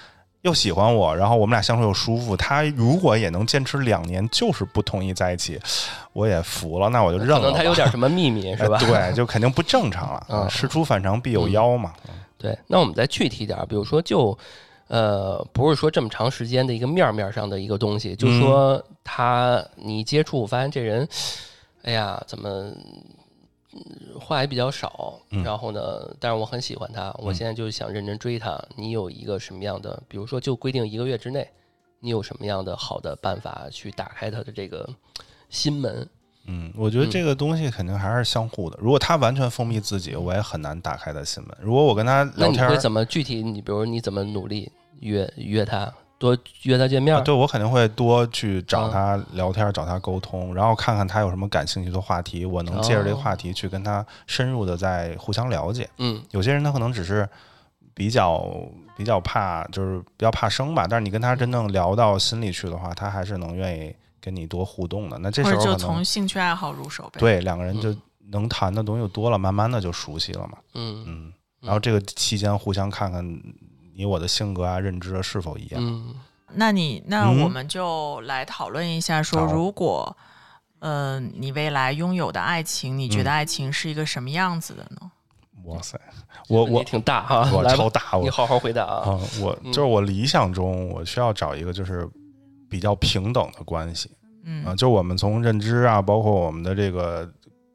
[0.46, 5.60] 又喜欢我，然后我们俩相处又舒服，他如果也能坚持两年，就是不同意在一起，
[6.14, 7.40] 我也服了，那我就认了。
[7.40, 8.78] 可能他有点什么秘密 是吧？
[8.80, 10.26] 哎对，就肯定不正常了。
[10.30, 11.94] 嗯事出反常必有妖嘛。
[12.38, 14.38] 对，那我们再具体点儿，比如说就，
[14.88, 21.08] 呃，不是说这么长时间的一个面儿面儿上的一个东西，就嗯说他你接触发现这人，
[21.82, 22.76] 哎呀，怎么嗯
[24.20, 25.82] 话也比较少，嗯然后呢，
[26.20, 28.60] 但是我很喜欢他，我现在就想认真追他。
[28.76, 31.48] 你有一个什么样的，比如说就规定一个月之内，
[32.00, 34.88] 你有什么样的好的办法去打开他的这个
[35.50, 36.08] 心门？
[36.48, 38.78] 嗯，我觉得这个东西肯定还是相互的。
[38.80, 41.58] 如果他完全封闭自己，我也很难打开他心门。
[41.60, 43.42] 如果我跟他聊天儿，那你会怎么具体？
[43.42, 47.16] 你比如你怎么努力约约他，多约他见面？
[47.16, 55.90] 啊对我肯定会多去找啊他聊天，找他沟通，然后看看他有什么感兴趣的话题，我能借着这个哦话题去跟他深入的再互相了解。
[55.98, 57.28] 嗯有些人他可能只是
[57.94, 58.46] 比较
[58.98, 65.18] 比较怕，就是比较怕生吧，但是你跟他真正聊到心里去的话，他还是能愿意跟你多互动的。
[65.20, 67.96] 那这时候就从兴趣爱好入手呗。，对两个人就
[68.32, 70.58] 能谈的东西多了，慢慢的就熟悉了嘛。
[70.74, 73.24] 嗯嗯，然后这个期间互相看看
[73.96, 75.82] 你我的性格啊、认知啊是否一样。
[75.82, 76.14] 嗯。
[76.54, 77.42] 那你那嗯。
[77.42, 79.54] 我们就来讨论一下，说好。
[79.54, 80.16] 如果
[80.80, 83.24] 呃你未来拥有的爱情，你觉嗯。
[83.24, 85.12] 得爱情是一个什么样子的呢？
[85.64, 86.00] 哇塞，
[86.48, 89.10] 我我挺大哈，我超大，我你好好回答啊。
[89.10, 89.74] 啊，我嗯。
[89.74, 92.08] 就是我理想中，我需要找一个就是
[92.70, 94.12] 比较平等的关系。
[94.44, 94.66] 嗯。
[94.66, 97.28] 啊，就我们从认知啊，包括我们的这个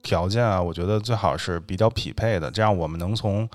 [0.02, 3.48] 条件啊，我觉得最好是比较匹配的，这样我们能从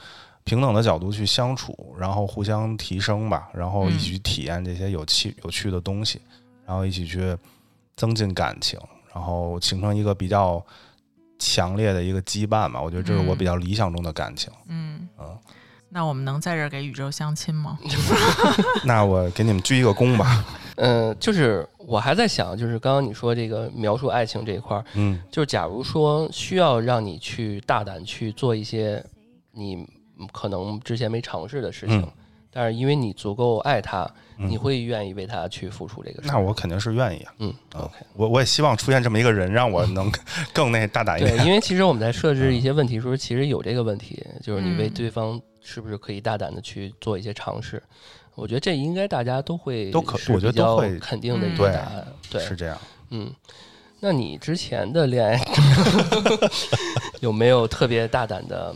[0.46, 6.22] 平等的角度去相处，然后互相提升吧，然后一起去体验这些有趣有趣的东西，
[6.66, 7.36] 然后一起去
[7.98, 8.80] 增进感情，
[9.14, 10.64] 然后形成一个比较
[11.40, 12.82] 强烈的一个羁绊吧。
[12.82, 14.54] 我觉得这是我嗯比较理想中的感情。
[14.68, 15.38] 嗯嗯，
[15.90, 17.78] 那我们能在这儿给宇宙相亲吗？
[18.86, 20.46] 那我给你们鞠一个躬吧。
[20.76, 29.04] 嗯， 就是我还在想，就是刚刚你说这个描述爱情这一块儿，嗯就是假如说需要让你去大胆去做一些
[29.52, 29.88] 你
[30.32, 32.12] 可能之前没尝试的事情，嗯
[32.58, 36.30] 但是因为你足够爱他，嗯你会愿意为他去付出这个事。
[36.30, 37.34] 那我肯定是愿意啊。
[37.40, 37.96] 嗯啊，OK。
[38.14, 40.10] 我我也希望出现这么一个人，让我能
[40.54, 41.48] 更那大胆一点对，点。
[41.48, 47.84] 因为其实我们在设置一些问题的时候，其实有这个问题，就是你为嗯对方是不是可以大胆的去做一些尝试。
[48.36, 52.08] 我觉得这应该大家都会都可是我觉得肯定的一嗯个答案。
[52.32, 52.78] 对，是这样。
[53.10, 53.30] 嗯，
[54.00, 55.38] 那你之前的恋爱
[57.20, 58.74] 有没有特别大胆的？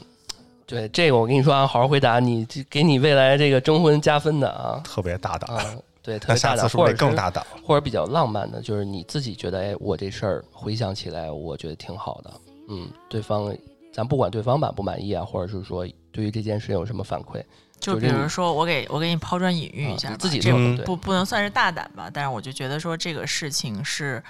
[0.70, 5.58] 对这个，我跟你说啊，好好回答你，这给你未来这个征婚加分的啊特别大胆。
[5.58, 5.66] 啊，
[6.04, 7.44] 对，特别大胆， 或者更大胆？
[7.66, 12.32] 或者比较浪漫的，就是你自己觉得，哎，我这事儿回想起来，我觉得挺好的。
[12.70, 13.52] 嗯，对方
[13.92, 17.44] 咱不管对方满不满意啊，或者是说对于这件事有什么反馈，
[17.80, 24.24] 就比如说，我给我给你抛砖引玉啊一下自己这个做的对不不能算是大胆吧，但是我就觉得说这个事情是，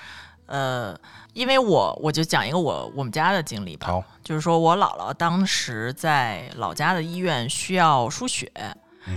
[0.49, 0.99] 呃，
[1.33, 8.51] 因为我我就讲一个我我们家的经历吧，好，就是说我姥姥当时在老家的医院需要输血，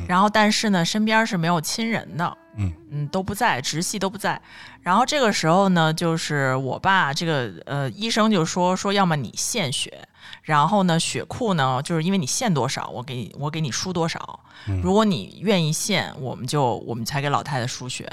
[0.07, 4.41] 然后但是呢身边是没有亲人的，嗯嗯都不在，直系都不在。
[4.83, 10.07] 然后这个时候呢，就是我爸这个呃医生就说说，要么你献血，
[10.43, 14.41] 然后呢血库呢就是因为你献多少，我给你我给你输多少。
[14.83, 18.11] 如果你愿意献，我们就我们才给老太太输血。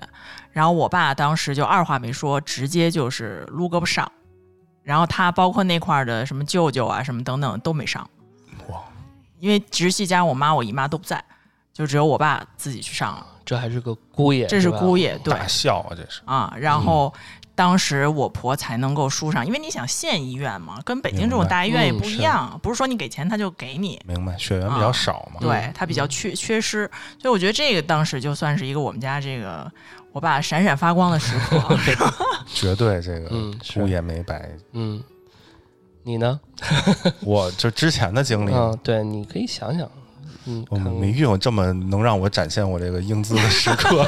[0.52, 4.12] 然后我爸当时就二话没说，直接就是撸胳膊上。
[4.82, 8.10] 然后他包括那块儿的什么舅舅啊什么等等都没上，
[8.68, 8.82] 哇，
[9.40, 11.24] 因为直系加上我妈我姨妈都不在，
[11.72, 16.52] 就只有我爸自己去上了，这还是个姑爷，这是姑爷对大笑啊，这是啊。
[16.58, 17.14] 然后
[17.60, 24.00] 当时我婆才能够输上，因为你想县医院嘛，跟北京这种大医院也不嗯是一样，不是说你给钱他就给你。
[24.06, 25.42] 明白，血缘比较少嘛。
[25.42, 26.90] 对他比较缺缺失，
[27.22, 29.70] 所以我觉得这个当时就算是一个我们家这个
[30.14, 31.78] 我爸闪闪发光的时刻。
[32.48, 34.50] 绝对这个嗯是姑爷没白。
[34.72, 35.04] 嗯，
[36.04, 36.40] 你呢？
[37.20, 39.86] 我就之前的经历，嗯，对，你可以想想，
[40.46, 44.02] 嗯，我看没遇过这么能让我展现我这个英姿的时刻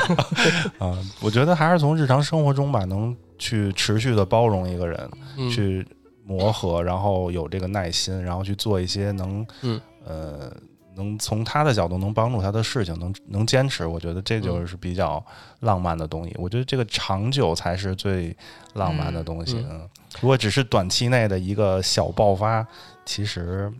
[0.80, 0.97] 啊！
[1.20, 5.84] 我觉得还是从日常生活中吧，能去持续的包容一个人，嗯去
[6.24, 10.56] 磨合，然后有这个耐心，然后去做一些能，嗯呃，
[10.96, 13.88] 能从他的角度能帮助他的事情，能能坚持。
[13.88, 15.24] 我觉得这嗯就是比较
[15.62, 16.36] 浪漫的东西。
[16.38, 18.36] 我觉得这个长久才是最
[18.76, 19.58] 浪漫的东西。
[19.58, 19.89] 嗯嗯，
[20.22, 22.66] 如果只是短期内的一个小爆发，
[23.04, 23.74] 其实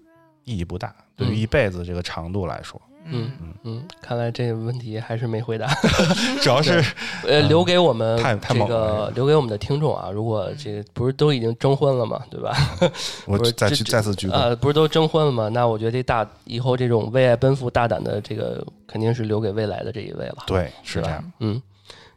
[0.44, 0.94] 意义不大。
[1.16, 3.32] 对于嗯一辈子这个长度来说，嗯
[3.64, 5.68] 嗯，看来这个问题还是没回答。
[6.42, 6.84] 主要是
[7.28, 8.18] 呃，留给我们
[8.50, 12.56] 这个留给我们的听众啊，如果这个不是都已经征婚了嘛，对吧？
[13.28, 14.32] 我不是再去这这再次鞠躬。
[14.32, 15.50] 呃，不是都征婚了嘛？
[15.50, 20.38] 那我觉得这大以后这种为爱奔赴、大胆的这个，肯定是留给未来的这一位了。
[20.48, 21.62] 对，是这样，嗯，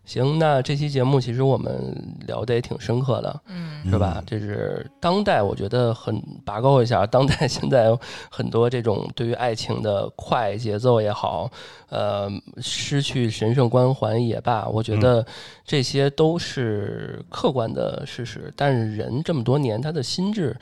[0.05, 1.95] 行，那这期节目其实我们
[2.27, 4.23] 聊的也挺深刻的，嗯是吧？
[4.27, 7.97] 这是当代，我觉得很拔高一下，当代现在
[8.31, 11.51] 很多这种对于爱情的快节奏也好，
[11.89, 12.31] 呃，
[12.61, 15.25] 失去神圣光环也罢，我觉得
[15.65, 18.53] 这些都是客观的事实。
[18.55, 20.55] 但是人这么多年，他的心智，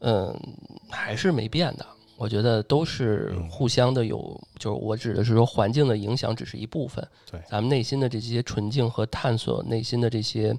[0.00, 0.36] 嗯、
[0.90, 1.86] 还是没变的。
[2.16, 3.48] 我觉得都是嗯。
[3.48, 7.40] 互相的有，就是我指的是说环境的影响只是一部分，对。
[7.48, 10.56] 咱们内心的这些纯净和探索内心的这些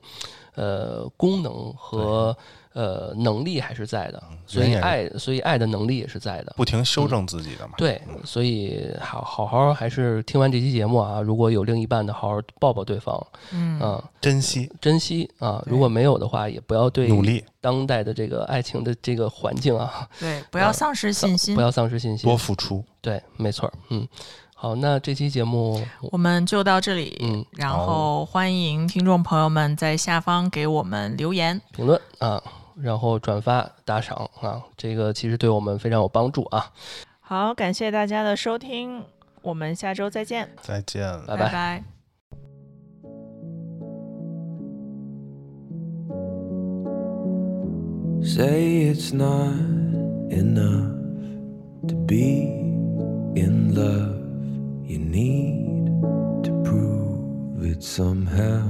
[0.57, 2.35] 呃功能和
[2.73, 6.53] 呃能力还是在的，所以爱，所以爱的能力也是在的。
[6.57, 7.73] 不停修正自己的嘛。
[7.77, 15.63] 对，所以好好好还是听完这期节目啊，如果有另一半的，好好抱抱对方，嗯啊，珍惜，珍惜啊。
[15.65, 21.61] 如果没有的话，也不要对努力，当代的这个爱情的这个环境啊，对，不要丧失信心不。
[21.61, 22.37] 要丧失信心多。
[22.37, 22.83] 付出。
[23.01, 24.07] 对，没错，嗯。
[24.59, 25.79] 好，那这期节目，
[26.11, 31.61] 我们就到这里，嗯然后欢迎听众朋友们在下方给我们留言。
[31.71, 32.41] 评论啊，
[32.75, 36.71] 然后转发打赏啊，这个其实对我们非常有帮助啊。
[37.19, 39.03] 好，感谢大家的收听，
[39.43, 40.49] 我们下周再见。
[40.59, 41.07] 再见。
[41.27, 41.83] 拜拜拜
[48.23, 49.53] Say it's not
[50.31, 50.97] enough
[51.87, 52.47] to be
[53.35, 54.26] in love.
[54.87, 55.85] You need
[56.45, 58.65] to prove it somehow.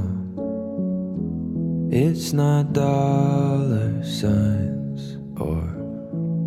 [1.91, 5.61] It's not dollar signs or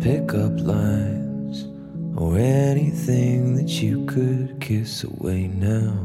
[0.01, 1.69] pickup lines
[2.17, 5.95] or anything that you could kiss away now.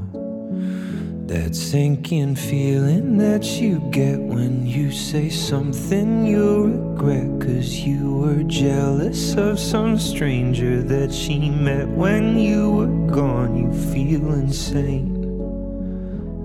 [1.26, 7.40] That sinking feeling that you get when you say something you regret.
[7.40, 13.56] Cause you were jealous of some stranger that she met when you were gone.
[13.56, 15.08] You feel insane.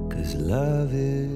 [0.10, 1.31] Cause love is